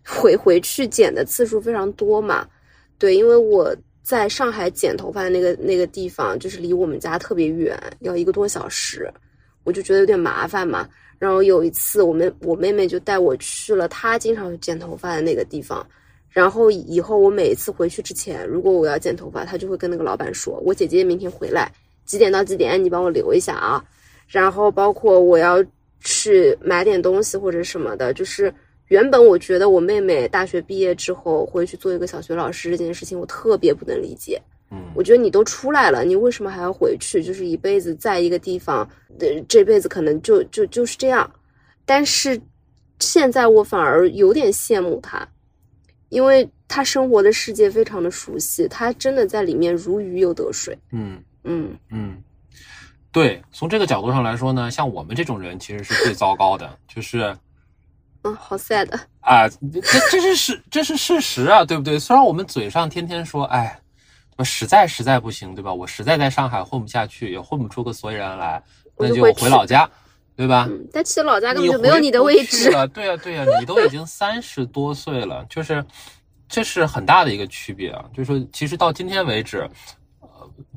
[0.06, 2.46] 回回去剪的次数非常多嘛？
[2.98, 9.12] 对，因为我在上海剪头发那个那个地方，就是离我们家特别远，要一个多小时，
[9.64, 10.88] 我就觉得有点麻烦嘛。
[11.22, 15.86] 然后有一次，我们我妹妹就带我去了她经常剪头发的那个地方。
[16.28, 21.70] 然后以后我每一次回去之前，如果我要剪头发，她就会跟那个老板说：“我姐姐明天回来，
[22.04, 23.84] 几点到几点，你帮我留一下啊。”
[24.26, 25.64] 然后包括我要
[26.00, 28.52] 去买点东西或者什么的，就是
[28.88, 34.42] 原本我觉得我妹妹大学毕业之后回去做一个小学老师这件事情，我特别不能理解。
[34.74, 37.22] 嗯，我觉得你都出来了，你为什么还要回去？
[37.22, 38.88] 就是一辈子在一个地方，
[39.20, 41.30] 呃，这辈子可能就就就是这样。
[41.84, 42.40] 但是
[42.98, 45.28] 现在我反而有点羡慕他，
[46.08, 50.78] 因为他生活的世界非常的熟悉，他真的在里面如鱼又得水。
[50.90, 52.22] 嗯嗯嗯，
[53.10, 57.36] 对，从这个角度上来说呢，像我们这种人其实是最糟糕的，就是
[58.22, 58.88] 嗯，好 sad。
[59.20, 61.98] 啊，这这是事，这是事实啊，对不对？
[61.98, 63.81] 虽然我们嘴上天天说，哎，
[64.36, 65.72] 我实在实在不行，对吧？
[65.72, 68.62] 我实在在上海混不下去，也混不出个所以然来，
[68.96, 69.88] 那就回老家，
[70.34, 70.66] 对吧？
[70.70, 72.70] 嗯，但其实老家根本就没有你的位置。
[72.70, 75.84] 了，对呀、对呀、你都已经三十多岁了，就是
[76.48, 78.04] 这是很大的一个区别啊。
[78.12, 79.68] 就是说，其实到今天为止，
[80.20, 80.28] 呃，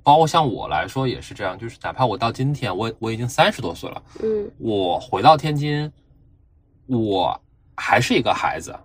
[0.03, 5.91] 包括像我来说也是这样，就是哪怕我到今天，我我已经三十多岁了，嗯我回到天津，
[6.87, 7.41] 我
[7.77, 8.75] 还是一个孩子。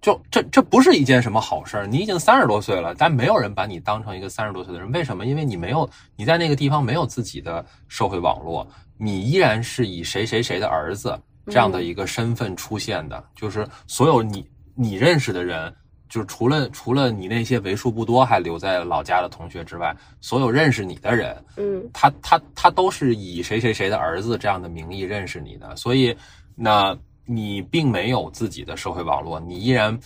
[0.00, 1.86] 就这这不是一件什么好事儿。
[1.86, 4.90] 你已经三十多岁了，但没有人把你当成一个三十多岁的人。
[4.92, 5.26] 为什么？
[5.26, 13.22] 因为你没有你在那个地方没有自己的社会网络，你依然是以谁谁谁的儿子这样的一个身份出现的。
[13.34, 15.70] 就是所有你你认识的人，
[16.08, 26.16] 就是除了除了你那些为数不多还留在老家的同学之外，所有认识你的人，嗯他他他都是以谁谁谁的儿子这样的名义认识你的，所以
[26.54, 26.96] 那
[27.32, 29.96] 你并没有自己的社会网络，你依然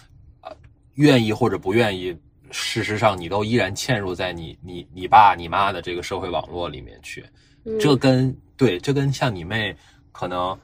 [0.42, 0.50] 呃
[0.94, 2.14] 愿意或者不愿意，
[2.50, 7.24] 事实上你都依然嵌入在你你你爸你妈的这个社会网络里面去。
[7.64, 9.74] 嗯，这跟对这跟像你妹
[10.12, 10.56] 可能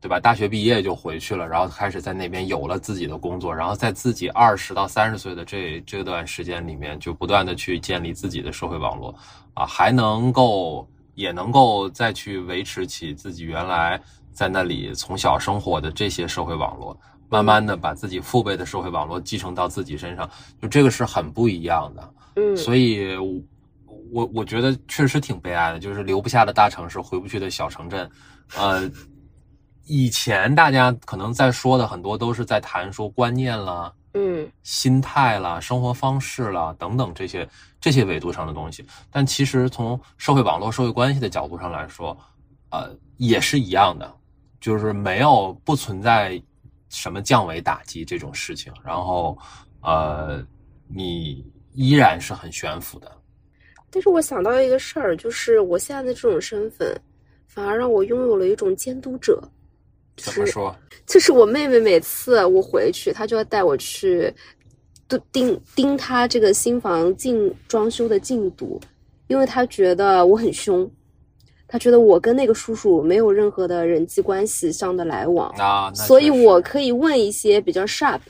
[0.00, 0.20] 对吧？
[0.20, 9.14] 大学毕业就回去了，然后开始在那边有了自己的工作，然后在自己二十到三十岁的这这段时间里面，就不断的去建立自己的社会网络
[9.54, 14.00] 啊，还能够也能够再去维持起自己原来
[14.34, 16.94] 在那里从小生活的这些社会网络。
[17.30, 20.28] 慢慢的把自己父辈的社会网络继承到自己身上，
[20.60, 22.14] 就这个是很不一样的。
[22.36, 23.42] 嗯所以我，
[24.12, 28.08] 我我觉得确实挺悲哀的，就是留不下的大城市，回不去的小城镇，
[28.56, 28.88] 呃，
[29.86, 37.48] 以前大家可能在说的很多都是在谈说观念啦、嗯心态啦、生活方式啦等等这些
[37.80, 42.16] 这些维度上的东西，但其实从社会网络、社会关系的角度上来说，
[42.70, 44.14] 呃，也是一样的，
[44.64, 46.42] 就是没有不存在
[46.88, 49.36] 什么降维打击这种事情，然后
[49.82, 50.42] 呃，
[50.88, 51.44] 你
[51.74, 53.12] 依然是很悬浮的。
[53.90, 56.98] 但是我想到一个事儿，就是我现在的这种身份，
[57.46, 59.38] 反而让我拥有了一种监督者。
[60.16, 60.74] 就是怎么说？
[61.04, 64.32] 就是我妹妹每次我回去，她就要带我去
[65.06, 68.80] 盯盯盯她这个新房进装修的进度，
[69.26, 70.90] 因为她觉得我很凶，
[71.74, 78.20] 她觉得我跟那个叔叔没有任何的人际关系上的来往，啊，所以我可以问一些比较 sharp、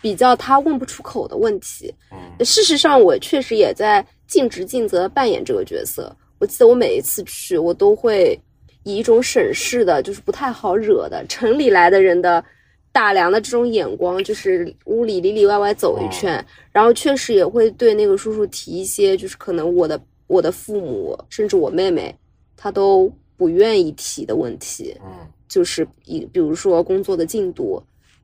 [0.00, 1.92] 比较他问不出口的问题。
[2.12, 6.14] 嗯事实上，我确实也在尽职尽责地扮演这个角色。
[6.38, 8.38] 我记得我每一次去，我都会
[8.84, 12.44] 以一种审视的，就是不太好惹的城里来的人的
[12.92, 22.14] 打量的这种眼光，就是屋里里里外外走一圈，然后确实也会对那个叔叔提一些，就是可能我的我的父母甚至我妹妹，
[22.56, 24.96] 他都不愿意提的问题。
[25.04, 25.12] 嗯。
[25.48, 27.80] 就是一比如说工作的进度，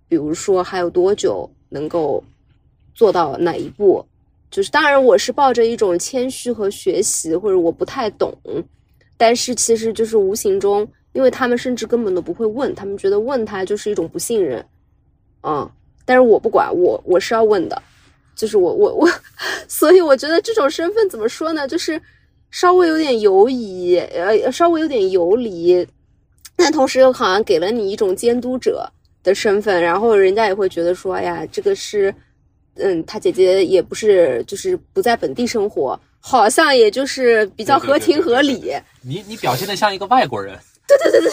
[0.09, 2.23] 比如说还有多久能够
[2.95, 4.05] 做到哪一步，
[4.51, 8.37] 就是当然我是抱着一种谦虚和学习，或者我不太懂，
[9.17, 14.67] 但是其实就是无形中，因为他们甚至根本都不会问，他们觉得问他就是一种不信任，
[15.45, 15.71] 嗯，
[16.05, 17.81] 但是我不管，我我是要问的，
[18.35, 19.09] 就是我我我，
[19.69, 22.03] 所以我觉得这种身份怎么说呢，就是
[22.53, 25.85] 稍微有点犹疑，呃，稍微有点游离，
[26.55, 28.87] 但同时又好像给了你一种监督者
[29.25, 32.15] 的身份，然后人家也会觉得说，哎呀，这个是，
[32.75, 38.75] 嗯，他姐姐也不是，就是不在本地生活，好像也就是比较对对合情对对对合理。
[39.01, 40.55] 你你表现的像一个外国人，
[40.87, 41.31] 对对对对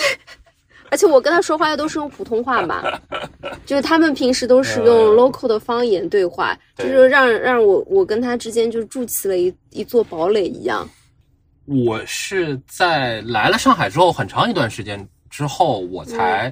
[0.91, 2.81] 而且我跟他说话都是用普通话嘛，
[3.65, 5.15] 就是他们平时都是用嗯。
[5.17, 10.89] local 的方言对话，就是让让我我跟他之间就筑起了一一座堡垒一样。
[11.69, 16.51] 我是在来了上海之后很长一段时间之后，我才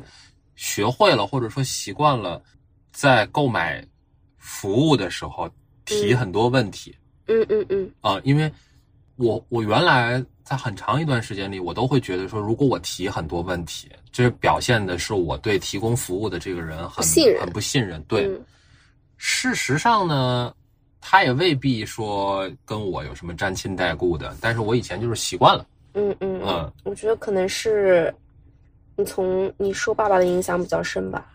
[0.56, 2.40] 学会了或者说习惯了，
[2.92, 3.84] 在购买
[4.38, 5.50] 服务的时候
[5.86, 6.18] 提嗯。
[6.18, 6.96] 很多问题
[7.26, 7.92] 嗯嗯嗯。
[8.02, 8.52] 啊、因为
[9.16, 18.02] 我我原来在很长一段时间里，我都会觉得说，如果我提很多问题，这表现的是我对提供服务的这个人很不信任很不信任。
[18.04, 18.46] 对，嗯
[19.18, 20.54] 事实上呢，
[21.10, 25.66] 他也未必说跟我有什么沾亲带故的，但是我以前就是习惯了。
[25.94, 28.14] 嗯嗯嗯，我觉得可能是
[28.98, 31.26] 你从你受爸爸的影响比较深吧。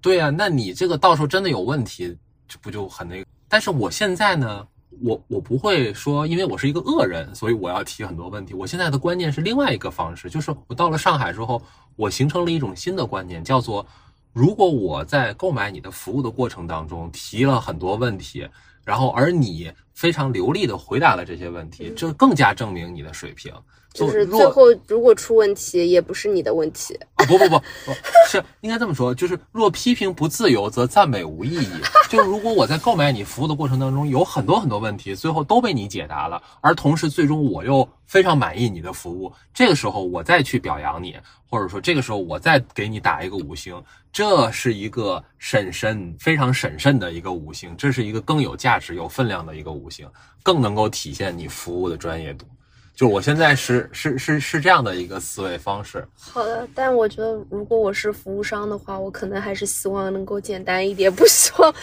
[0.00, 3.26] 对呀、那你这个到时候真的有问题，这不就很那个？
[3.48, 4.66] 但是我现在呢，
[5.00, 8.54] 我我不会说，因为我是一个恶人，所以我要提很多问题。
[8.54, 11.62] 我现在的观念是另外一个方式，就是我到了上海之后，
[11.94, 13.86] 我形成了一种新的观念，叫做
[14.32, 18.44] 如果我在购买你的服务的过程当中提了很多问题，
[18.86, 23.52] 然后而你非常流利的回答了这些问题，这更加证明你的水平。
[23.94, 26.94] 就是最后如果出问题，也不是你的问题。
[27.14, 27.92] 啊，不不不不，
[28.28, 31.70] 是应该这么说，就是若批评不自由，则赞美无意义。
[32.10, 41.16] 就是如果我在购买你服务的过程当中有很多很多问题，最后都被你解答了，而同时最终我又非常满意你的服务，这个时候我再去表扬你，
[41.48, 43.82] 或者说这个时候我再给你打一个五星，
[44.12, 50.08] 这是一个审慎、非常审慎的一个五星，这是一个更有价值、有分量的一个五星，
[50.42, 52.46] 更能够体现你服务的专业度。
[52.94, 56.06] 就我现在是是是是这样的一个思维方式。
[56.18, 61.74] 好的，但我觉得如果我是服务商的话，我可能还是希望能够简单一点，不希望，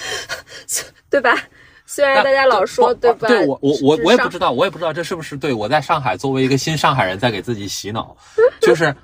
[1.12, 1.38] 对吧？
[1.86, 3.28] 虽然大家老说对吧？
[3.28, 8.18] 对我我我我也不知道，我也不知道这是不是对我在上海作为一个新上海人在给自己洗脑，
[8.62, 8.96] 就是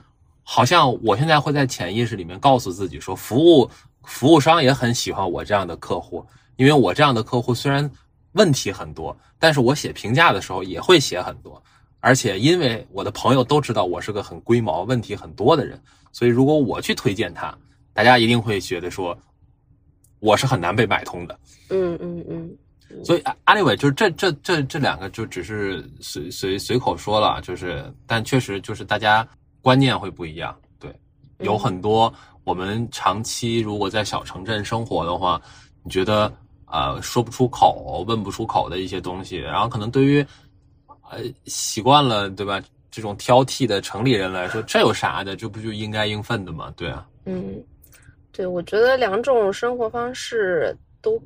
[0.41, 3.69] 好像我现在会在潜意识里面告诉自己说，服务
[4.03, 6.25] 服务商也很喜欢我这样的客户，
[6.55, 7.91] 因为我这样的客户虽然
[8.33, 11.61] 问题很多，但是我写评价的时候也会写很多，
[11.99, 17.57] 而且因为我的朋友都知道我是个很龟毛、问题很多的人，所以如果我去推荐他，
[17.93, 19.17] 大家一定会觉得说
[20.19, 21.39] 我是很难被买通的。
[21.69, 22.57] 嗯嗯嗯，
[23.03, 29.27] 所以，anyway，就是这这这这两个就只是随随随口说了，就是，但确实就是大家
[29.61, 30.55] 观念会不一样。
[30.79, 30.93] 对，
[31.39, 32.13] 有很多
[32.43, 35.41] 我们长期如果在小城镇生活的话，
[35.83, 36.31] 你觉得
[36.71, 40.25] 呃说不出口、问不出口的一些东西，然后可能对于
[41.09, 42.61] 呃习惯了对吧
[42.91, 45.35] 这种挑剔的城里人来说，这有啥的？
[45.35, 46.73] 这不就应该应分的吗？
[46.75, 47.63] 对啊，嗯，
[48.31, 51.21] 对，我觉得两种生活方式都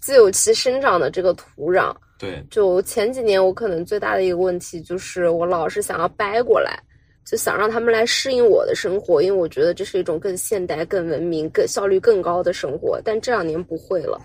[0.00, 1.94] 自有其生长的这个土壤。
[2.18, 6.78] 对，就前几年，我可能最大的一个问题就是我老是想要掰过来，
[7.24, 13.00] 就想让他们来适应我的生活，因为我觉得这是一种更现代、更文明、更效率更高的生活。
[13.04, 14.20] 但这两年不会了。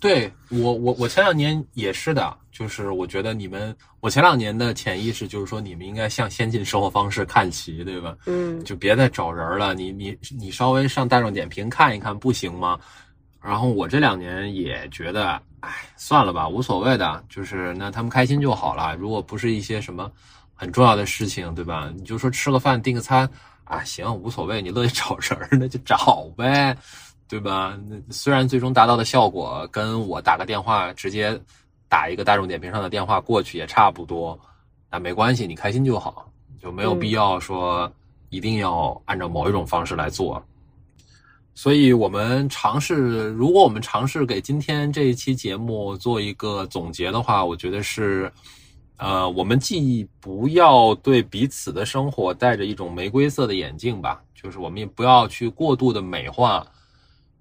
[0.00, 8.16] 对我，我我前两年也是的，就是我觉得你们，我前两年的潜意识就是说，你们应该向先进生活方式看齐，对吧？
[8.26, 12.78] 嗯，就别再找人了，你你你稍微上大众点评看一看，不行吗？
[13.42, 18.94] 然后我这两年也觉得，哎，算了吧，无所谓的，就是那他们开心就好了。
[18.96, 20.10] 如果不是一些什么
[20.54, 21.92] 很重要的事情，对吧？
[21.96, 23.28] 你就说吃个饭订个餐
[23.64, 26.76] 啊，行，无所谓，你乐意 找人那就找呗。
[27.28, 27.78] 对吧？
[27.86, 31.38] 那虽然最终达到的效果跟我打个电话直接
[31.86, 34.38] 打一个大众点评上的电话过去也差不多，
[34.90, 36.26] 那没关系，你开心就好，
[36.58, 37.92] 就没有必要说
[38.30, 40.42] 一定要按照某一种方式来做。
[41.54, 48.32] 所以我们尝试，如果我们尝试给今天这一期节目做一个总结的话，我觉得是，
[48.96, 56.66] 呃，我们既不要对彼此的生活戴着一种玫瑰色的眼镜吧，就是我们也不要去过度的美化。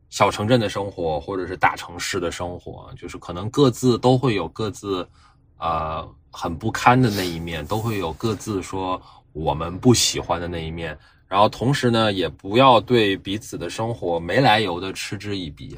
[0.09, 5.07] 小城镇的生活，或者是大城市的生活，就是可能各自都会有各自，
[5.57, 9.01] 呃，很不堪的那一面，都会有各自说
[9.33, 10.97] 我们不喜欢的那一面。
[11.27, 15.77] 然后同时呢，也不要对彼此的生活没来由的嗤之以鼻，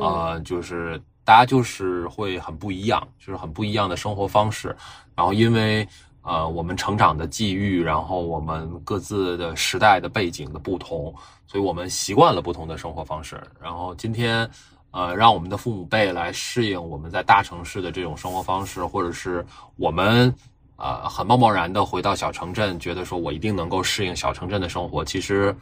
[0.00, 4.68] 啊，就是大家就是会很不一样，就是很不一样的生活方式。
[5.16, 5.86] 然后因为
[6.24, 11.14] 呃我们成长的际遇，然后我们各自的时代的背景的不同。
[11.46, 14.50] 所以我们习惯了不同的生活方式，然后今天，
[14.90, 19.44] 呃，让我们的父母辈来适应我们在大城市的这种生活方式，或者是
[19.76, 20.34] 我们，
[20.76, 25.54] 呃，很贸贸然的回到小城镇，觉得说我一定能够适应小城镇的生活，其实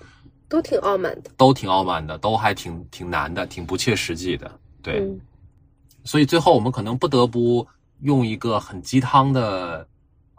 [0.49, 4.51] 都挺傲慢的，都挺傲慢的，都还挺挺难的，挺不切实际的，
[4.83, 5.07] 对。
[6.05, 7.67] 所以最后我们可能不得不
[8.01, 9.87] 用一个很鸡汤的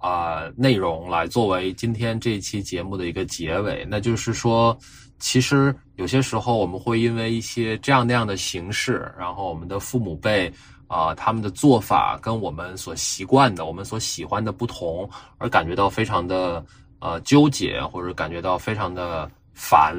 [0.03, 4.77] 啊内容来作为今天这一期节目的一个结尾，那就是说。
[5.19, 10.51] 其实有些时候，我们会因为一些这样那样的形式，然后我们的父母辈
[10.87, 16.61] 啊，他们的做法跟我们所习惯的、我们所喜欢的不同，而感觉到非常的
[16.99, 19.95] 呃纠结，或者感觉到非常的烦。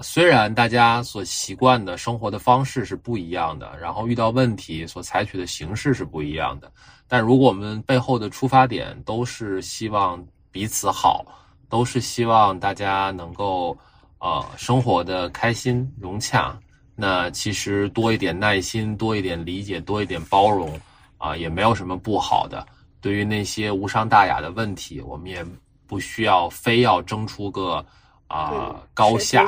[0.00, 6.72] 虽然大家所习惯的生活的方式是不一样的，然后遇到问题所采取的形式是不一样的，
[7.08, 11.24] 但如果我们背后的出发点都是希望彼此好，
[11.68, 13.76] 都是希望大家能够。
[14.18, 16.58] 呃，生活的开心融洽，
[16.96, 20.80] 那其实多一点耐心，多一点理解，多一点包容，
[21.18, 22.66] 啊，也没有什么不好的。
[23.02, 25.44] 对于那些无伤大雅的问题，我们也
[25.86, 27.84] 不需要非要争出个
[28.26, 29.46] 啊高下。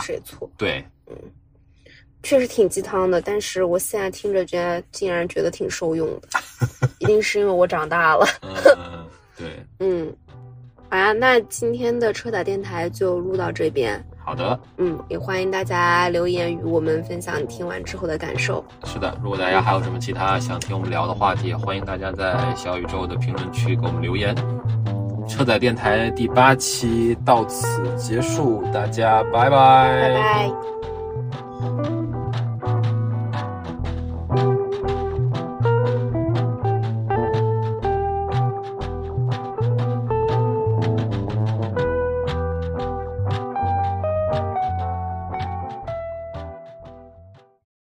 [0.59, 1.17] 对，嗯，
[2.29, 6.29] 确实挺鸡汤的，但是我现在听着，觉得竟然觉得挺受用的，
[6.99, 8.27] 一定是因为我长大了。
[8.77, 9.47] 嗯，对，
[9.79, 10.13] 嗯，
[10.91, 13.99] 好呀，那今天的车载电台就录到这边。
[14.23, 18.63] 好的，嗯，也欢迎大家留言与我们分享你听完之后的感受。
[18.85, 24.37] 是的，如果大家还有什么其他想听我们聊的话题，也欢迎大家在小宇宙的评论区给我们留言。
[25.27, 27.67] 车载电台第八期到此
[27.97, 30.78] 结束，大家拜拜，拜拜。